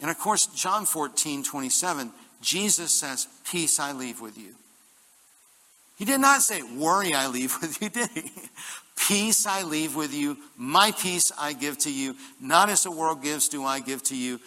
And 0.00 0.10
of 0.10 0.18
course, 0.18 0.46
John 0.46 0.86
14, 0.86 1.42
27, 1.42 2.12
Jesus 2.40 2.98
says, 2.98 3.28
Peace 3.44 3.78
I 3.78 3.92
leave 3.92 4.22
with 4.22 4.38
you. 4.38 4.54
He 5.98 6.06
did 6.06 6.22
not 6.22 6.40
say, 6.40 6.62
Worry 6.62 7.12
I 7.12 7.26
leave 7.26 7.54
with 7.60 7.82
you, 7.82 7.90
did 7.90 8.08
he? 8.08 8.32
Peace 8.96 9.44
I 9.44 9.62
leave 9.62 9.94
with 9.94 10.14
you. 10.14 10.38
My 10.56 10.92
peace 10.92 11.30
I 11.38 11.52
give 11.52 11.76
to 11.80 11.92
you. 11.92 12.16
Not 12.40 12.70
as 12.70 12.84
the 12.84 12.90
world 12.90 13.22
gives, 13.22 13.50
do 13.50 13.66
I 13.66 13.80
give 13.80 14.02
to 14.04 14.16
you. 14.16 14.40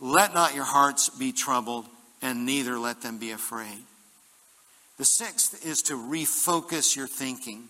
Let 0.00 0.34
not 0.34 0.54
your 0.54 0.64
hearts 0.64 1.08
be 1.08 1.32
troubled, 1.32 1.86
and 2.20 2.44
neither 2.44 2.78
let 2.78 3.00
them 3.00 3.16
be 3.16 3.30
afraid. 3.30 3.87
The 4.98 5.04
sixth 5.04 5.64
is 5.64 5.82
to 5.82 5.94
refocus 5.94 6.96
your 6.96 7.06
thinking. 7.06 7.68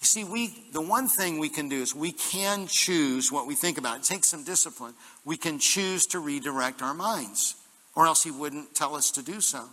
You 0.00 0.06
see, 0.06 0.24
we, 0.24 0.54
the 0.72 0.80
one 0.80 1.08
thing 1.08 1.38
we 1.38 1.48
can 1.48 1.68
do 1.68 1.80
is 1.80 1.94
we 1.94 2.12
can 2.12 2.66
choose 2.66 3.32
what 3.32 3.46
we 3.46 3.54
think 3.54 3.78
about. 3.78 3.98
It 3.98 4.04
takes 4.04 4.28
some 4.28 4.44
discipline. 4.44 4.94
We 5.24 5.36
can 5.36 5.58
choose 5.58 6.06
to 6.08 6.20
redirect 6.20 6.82
our 6.82 6.94
minds, 6.94 7.54
or 7.94 8.06
else 8.06 8.22
He 8.22 8.30
wouldn't 8.30 8.74
tell 8.74 8.94
us 8.94 9.10
to 9.12 9.22
do 9.22 9.40
so. 9.40 9.64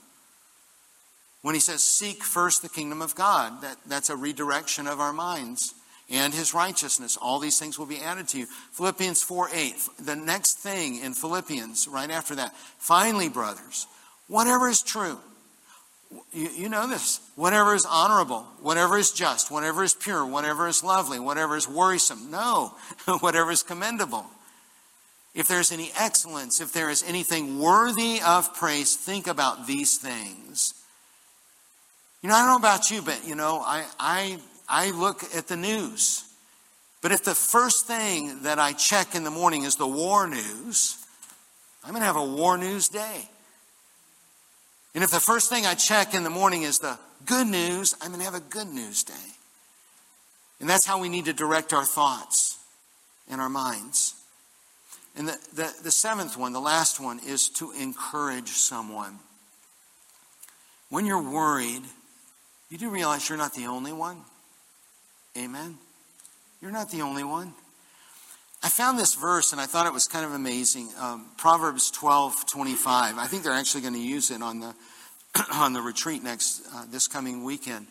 When 1.41 1.55
He 1.55 1.61
says, 1.61 1.84
Seek 1.84 2.24
first 2.24 2.61
the 2.61 2.70
kingdom 2.70 3.01
of 3.01 3.16
God, 3.16 3.61
that, 3.61 3.78
that's 3.86 4.09
a 4.09 4.16
redirection 4.16 4.88
of 4.88 4.99
our 5.01 5.14
minds 5.14 5.74
and 6.09 6.34
His 6.34 6.53
righteousness. 6.53 7.18
All 7.18 7.39
these 7.39 7.59
things 7.59 7.78
will 7.78 7.86
be 7.86 7.99
added 7.99 8.30
to 8.30 8.39
you. 8.39 8.47
Philippians 8.74 9.24
4 9.24 9.49
8, 9.53 9.76
the 9.99 10.16
next 10.16 10.59
thing 10.59 10.99
in 10.99 11.14
Philippians, 11.14 11.88
right 11.89 12.09
after 12.09 12.36
that. 12.36 12.55
Finally, 12.78 13.30
brothers, 13.30 13.88
whatever 14.28 14.70
is 14.70 14.82
true 14.82 15.20
you, 16.32 16.49
you 16.49 16.70
know 16.70 16.88
this. 16.88 17.20
Whatever 17.36 17.76
is 17.76 17.86
honorable, 17.86 18.45
whatever 18.62 18.97
is 18.97 19.12
just, 19.12 19.51
whatever 19.51 19.84
is 19.84 19.93
pure, 19.93 20.26
whatever 20.26 20.68
is 20.68 20.84
lovely, 20.84 21.20
whatever 21.20 21.55
is 21.55 21.68
worrisome. 21.68 22.32
No, 22.32 22.74
whatever 23.20 23.51
is 23.51 23.64
commendable. 23.64 24.26
If 25.34 25.47
there's 25.47 25.72
any 25.72 25.91
excellence, 25.97 26.62
if 26.62 26.74
there 26.74 26.89
is 26.89 27.03
anything 27.03 27.60
worthy 27.60 28.22
of 28.26 28.53
praise, 28.55 28.95
think 28.95 29.28
about 29.28 29.68
these 29.68 29.97
things. 29.97 30.74
You 32.22 32.30
know, 32.30 32.36
I 32.36 32.39
don't 32.39 32.47
know 32.47 32.68
about 32.68 32.89
you, 32.89 33.01
but 33.01 33.22
you 33.28 33.36
know, 33.36 33.62
I, 33.64 33.86
I, 33.99 34.38
I 34.68 34.91
look 34.91 35.24
at 35.36 35.47
the 35.47 35.58
news. 35.58 36.24
But 37.01 37.12
if 37.12 37.24
the 37.24 37.36
first 37.36 37.86
thing 37.86 38.43
that 38.43 38.58
I 38.58 38.74
check 38.74 39.14
in 39.14 39.24
the 39.24 39.32
morning 39.32 39.64
is 39.64 39.76
the 39.76 39.88
war 39.88 40.28
news, 40.28 40.97
I'm 41.84 41.91
going 41.91 42.01
to 42.01 42.08
have 42.08 42.16
a 42.16 42.26
war 42.26 42.58
news 42.58 42.89
day. 42.89 43.30
And 44.98 45.04
if 45.04 45.12
the 45.12 45.20
first 45.20 45.52
thing 45.52 45.68
I 45.68 45.76
check 45.76 46.16
in 46.16 46.24
the 46.24 46.32
morning 46.32 46.64
is 46.64 46.80
the 46.80 46.98
good 47.28 47.45
news, 47.45 47.93
I'm 48.02 48.08
going 48.08 48.18
to 48.18 48.26
have 48.26 48.34
a 48.34 48.39
good 48.39 48.68
news 48.68 49.04
day. 49.04 49.14
And 50.60 50.68
that's 50.68 50.88
how 50.88 51.00
we 51.00 51.08
need 51.08 51.26
to 51.26 51.34
direct 51.34 51.72
our 51.72 51.86
thoughts 51.86 52.58
and 53.30 53.39
our 53.39 53.48
minds. 53.48 54.16
And 55.16 55.28
the, 55.28 55.38
the, 55.54 55.72
the 55.84 55.91
seventh 55.91 56.36
one, 56.36 56.52
the 56.52 56.60
last 56.60 57.00
one, 57.00 57.20
is 57.20 57.48
to 57.50 57.74
encourage 57.74 58.50
someone. 58.50 59.20
When 60.89 61.06
you're 61.06 61.22
worried, 61.22 61.84
you 62.72 62.80
do 62.80 62.89
realize 62.89 63.30
you're 63.30 63.38
not 63.38 63.54
the 63.54 63.68
only 63.68 63.93
one. 63.93 64.24
Amen. 65.38 65.78
You're 66.60 66.72
not 66.72 66.89
the 66.89 67.04
only 67.04 67.24
one. 67.24 67.54
I 68.64 68.70
found 68.70 68.97
this 68.97 69.16
verse 69.16 69.51
and 69.51 69.62
I 69.62 69.66
thought 69.66 69.86
it 69.86 69.93
was 69.93 70.08
kind 70.08 70.26
of 70.26 70.34
amazing. 70.34 70.89
Um, 70.99 71.28
Proverbs 71.38 71.91
12 71.91 72.45
25. 72.47 73.18
I 73.18 73.28
think 73.28 73.43
they're 73.43 73.53
actually 73.53 73.82
going 73.82 73.93
to 73.93 73.99
use 73.99 74.32
it 74.32 74.41
on 74.41 74.60
the, 74.60 74.76
on 75.53 75.74
the 75.74 75.82
retreat 75.82 76.24
next, 76.24 76.64
uh, 76.74 76.86
this 76.89 77.08
coming 77.08 77.43
weekend. 77.43 77.88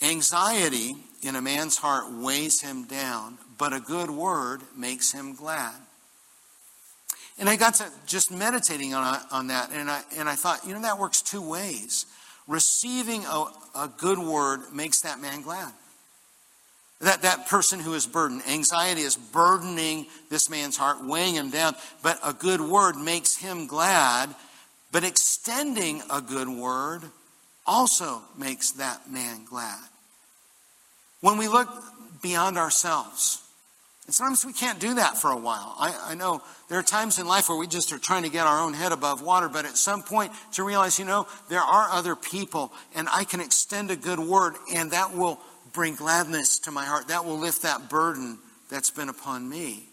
Anxiety 0.00 0.94
in 1.22 1.34
a 1.34 1.42
man's 1.42 1.76
heart 1.76 2.12
weighs 2.12 2.60
him 2.60 2.84
down, 2.84 3.38
but 3.58 3.72
a 3.72 3.80
good 3.80 4.10
word 4.10 4.62
makes 4.76 5.12
him 5.12 5.34
glad. 5.34 5.74
And 7.38 7.48
I 7.48 7.56
got 7.56 7.74
to 7.74 7.86
just 8.06 8.30
meditating 8.30 8.94
on, 8.94 9.20
on 9.30 9.46
that, 9.48 9.70
and 9.72 9.90
I, 9.90 10.02
and 10.16 10.28
I 10.28 10.34
thought, 10.34 10.66
you 10.66 10.74
know, 10.74 10.82
that 10.82 10.98
works 10.98 11.22
two 11.22 11.46
ways. 11.46 12.06
Receiving 12.48 13.24
a, 13.26 13.46
a 13.76 13.90
good 13.96 14.18
word 14.18 14.72
makes 14.72 15.02
that 15.02 15.20
man 15.20 15.42
glad. 15.42 15.72
That, 17.00 17.22
that 17.22 17.46
person 17.46 17.78
who 17.78 17.94
is 17.94 18.06
burdened. 18.06 18.42
Anxiety 18.48 19.02
is 19.02 19.14
burdening 19.16 20.06
this 20.30 20.50
man's 20.50 20.76
heart, 20.76 21.04
weighing 21.04 21.36
him 21.36 21.50
down. 21.50 21.76
But 22.02 22.18
a 22.24 22.32
good 22.32 22.60
word 22.60 22.96
makes 22.96 23.36
him 23.36 23.68
glad. 23.68 24.34
But 24.90 25.04
extending 25.04 26.02
a 26.10 26.20
good 26.20 26.48
word 26.48 27.02
also 27.66 28.22
makes 28.36 28.72
that 28.72 29.10
man 29.10 29.44
glad. 29.44 29.78
When 31.20 31.38
we 31.38 31.46
look 31.46 31.68
beyond 32.22 32.58
ourselves, 32.58 33.42
and 34.06 34.14
sometimes 34.14 34.46
we 34.46 34.54
can't 34.54 34.80
do 34.80 34.94
that 34.94 35.18
for 35.18 35.30
a 35.30 35.36
while. 35.36 35.74
I, 35.78 36.12
I, 36.12 36.14
know 36.14 36.40
there 36.70 36.78
are 36.78 36.82
times 36.82 37.18
in 37.18 37.26
life 37.26 37.50
where 37.50 37.58
we 37.58 37.66
just 37.66 37.92
are 37.92 37.98
trying 37.98 38.22
to 38.22 38.30
get 38.30 38.46
our 38.46 38.58
own 38.58 38.72
head 38.72 38.90
above 38.90 39.20
water, 39.20 39.50
but 39.50 39.66
at 39.66 39.76
some 39.76 40.02
point 40.02 40.32
to 40.54 40.64
realize, 40.64 40.98
you 40.98 41.04
know, 41.04 41.26
there 41.50 41.60
are 41.60 41.90
other 41.90 42.16
people, 42.16 42.72
and 42.94 43.06
I 43.12 43.24
can 43.24 43.40
extend 43.40 43.90
a 43.90 43.96
good 43.96 44.18
word, 44.18 44.54
and 44.74 44.92
that 44.92 45.14
will 45.14 45.38
bring 45.78 45.94
gladness 45.94 46.58
to 46.58 46.72
my 46.72 46.84
heart. 46.84 47.06
That 47.06 47.24
will 47.24 47.38
lift 47.38 47.62
that 47.62 47.88
burden 47.88 48.40
that's 48.68 48.90
been 48.90 49.08
upon 49.08 49.48
me. 49.48 49.84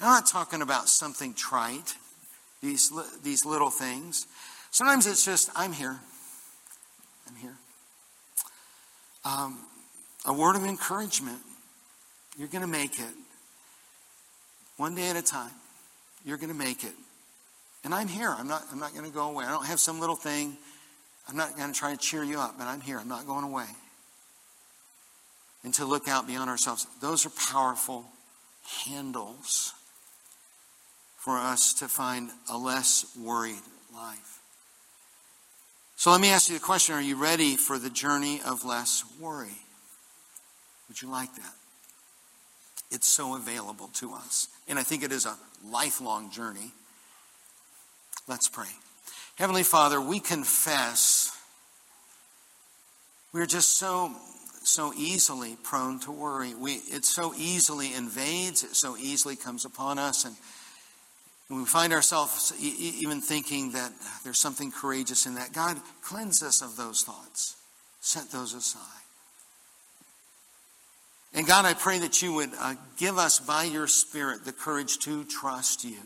I'm 0.00 0.08
not 0.08 0.26
talking 0.26 0.60
about 0.60 0.88
something 0.88 1.34
trite, 1.34 1.94
these, 2.60 2.90
these 3.22 3.46
little 3.46 3.70
things. 3.70 4.26
Sometimes 4.72 5.06
it's 5.06 5.24
just, 5.24 5.50
I'm 5.54 5.72
here. 5.72 6.00
I'm 7.28 7.36
here. 7.36 7.56
Um, 9.24 9.58
a 10.26 10.32
word 10.32 10.56
of 10.56 10.64
encouragement. 10.64 11.38
You're 12.36 12.48
going 12.48 12.62
to 12.62 12.68
make 12.68 12.98
it. 12.98 13.14
One 14.78 14.96
day 14.96 15.10
at 15.10 15.16
a 15.16 15.22
time. 15.22 15.52
You're 16.24 16.38
going 16.38 16.50
to 16.50 16.58
make 16.58 16.82
it. 16.82 16.94
And 17.84 17.94
I'm 17.94 18.08
here. 18.08 18.34
I'm 18.36 18.48
not, 18.48 18.64
I'm 18.72 18.80
not 18.80 18.94
going 18.94 19.04
to 19.04 19.12
go 19.14 19.28
away. 19.28 19.44
I 19.44 19.50
don't 19.50 19.66
have 19.66 19.78
some 19.78 20.00
little 20.00 20.16
thing. 20.16 20.56
I'm 21.28 21.36
not 21.36 21.56
going 21.56 21.72
to 21.72 21.78
try 21.78 21.92
to 21.92 21.96
cheer 21.96 22.24
you 22.24 22.40
up, 22.40 22.56
but 22.58 22.64
I'm 22.64 22.80
here. 22.80 22.98
I'm 22.98 23.08
not 23.08 23.28
going 23.28 23.44
away 23.44 23.66
and 25.66 25.74
to 25.74 25.84
look 25.84 26.06
out 26.06 26.28
beyond 26.28 26.48
ourselves. 26.48 26.86
Those 27.00 27.26
are 27.26 27.32
powerful 27.50 28.06
handles 28.84 29.74
for 31.16 31.36
us 31.36 31.72
to 31.74 31.88
find 31.88 32.30
a 32.48 32.56
less 32.56 33.04
worried 33.20 33.64
life. 33.92 34.38
So 35.96 36.12
let 36.12 36.20
me 36.20 36.28
ask 36.28 36.48
you 36.48 36.54
the 36.56 36.64
question 36.64 36.94
Are 36.94 37.02
you 37.02 37.16
ready 37.16 37.56
for 37.56 37.80
the 37.80 37.90
journey 37.90 38.40
of 38.46 38.64
less 38.64 39.02
worry? 39.18 39.58
Would 40.86 41.02
you 41.02 41.10
like 41.10 41.34
that? 41.34 41.54
It's 42.92 43.08
so 43.08 43.34
available 43.34 43.88
to 43.94 44.12
us. 44.12 44.46
And 44.68 44.78
I 44.78 44.84
think 44.84 45.02
it 45.02 45.10
is 45.10 45.26
a 45.26 45.36
lifelong 45.68 46.30
journey. 46.30 46.70
Let's 48.28 48.48
pray. 48.48 48.70
Heavenly 49.34 49.64
Father, 49.64 50.00
we 50.00 50.20
confess 50.20 51.36
we're 53.32 53.46
just 53.46 53.76
so 53.76 54.14
so 54.66 54.92
easily 54.96 55.56
prone 55.62 56.00
to 56.00 56.10
worry. 56.10 56.54
We, 56.54 56.72
it 56.72 57.04
so 57.04 57.32
easily 57.36 57.94
invades, 57.94 58.64
it 58.64 58.74
so 58.74 58.96
easily 58.96 59.36
comes 59.36 59.64
upon 59.64 59.98
us. 59.98 60.24
And 60.24 60.36
we 61.48 61.64
find 61.64 61.92
ourselves 61.92 62.52
even 62.60 63.20
thinking 63.20 63.72
that 63.72 63.92
there's 64.24 64.38
something 64.38 64.72
courageous 64.72 65.26
in 65.26 65.36
that. 65.36 65.52
God, 65.52 65.80
cleanse 66.02 66.42
us 66.42 66.62
of 66.62 66.76
those 66.76 67.02
thoughts, 67.02 67.56
set 68.00 68.30
those 68.30 68.54
aside. 68.54 68.82
And 71.32 71.46
God, 71.46 71.64
I 71.64 71.74
pray 71.74 71.98
that 72.00 72.22
you 72.22 72.32
would 72.32 72.50
uh, 72.58 72.74
give 72.96 73.18
us 73.18 73.38
by 73.38 73.64
your 73.64 73.86
Spirit 73.86 74.44
the 74.44 74.52
courage 74.52 74.98
to 75.00 75.22
trust 75.24 75.84
you, 75.84 75.98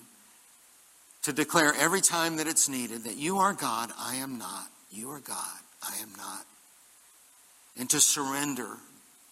to 1.23 1.33
declare 1.33 1.73
every 1.79 2.01
time 2.01 2.37
that 2.37 2.49
it's 2.49 2.69
needed 2.69 3.05
that 3.05 3.17
you 3.17 3.39
are 3.39 3.55
God, 3.55 3.91
I 3.99 4.17
am 4.17 4.39
not. 4.39 4.67
You 4.91 5.11
are 5.11 5.21
God, 5.21 5.61
I 5.83 5.97
am 6.03 6.11
not 6.17 6.45
and 7.79 7.89
to 7.91 8.01
surrender 8.01 8.77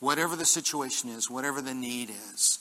whatever 0.01 0.37
the 0.37 0.45
situation 0.45 1.11
is, 1.11 1.31
whatever 1.31 1.61
the 1.61 1.75
need 1.75 2.11
is. 2.11 2.59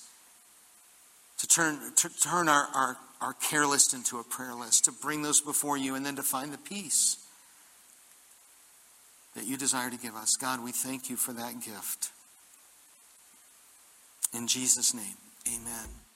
To 1.39 1.47
turn, 1.47 1.79
to 1.97 2.09
turn 2.19 2.49
our, 2.49 2.67
our, 2.73 2.97
our 3.21 3.33
care 3.33 3.67
list 3.67 3.93
into 3.93 4.17
a 4.17 4.23
prayer 4.23 4.55
list, 4.55 4.85
to 4.85 4.91
bring 4.91 5.21
those 5.21 5.39
before 5.39 5.77
you, 5.77 5.93
and 5.95 6.05
then 6.05 6.15
to 6.15 6.23
find 6.23 6.51
the 6.51 6.57
peace 6.57 7.17
that 9.35 9.45
you 9.45 9.55
desire 9.55 9.91
to 9.91 9.97
give 9.97 10.15
us. 10.15 10.35
God, 10.35 10.63
we 10.63 10.71
thank 10.71 11.11
you 11.11 11.15
for 11.15 11.33
that 11.33 11.61
gift. 11.61 12.09
In 14.33 14.47
Jesus' 14.47 14.95
name, 14.95 15.15
amen. 15.47 16.06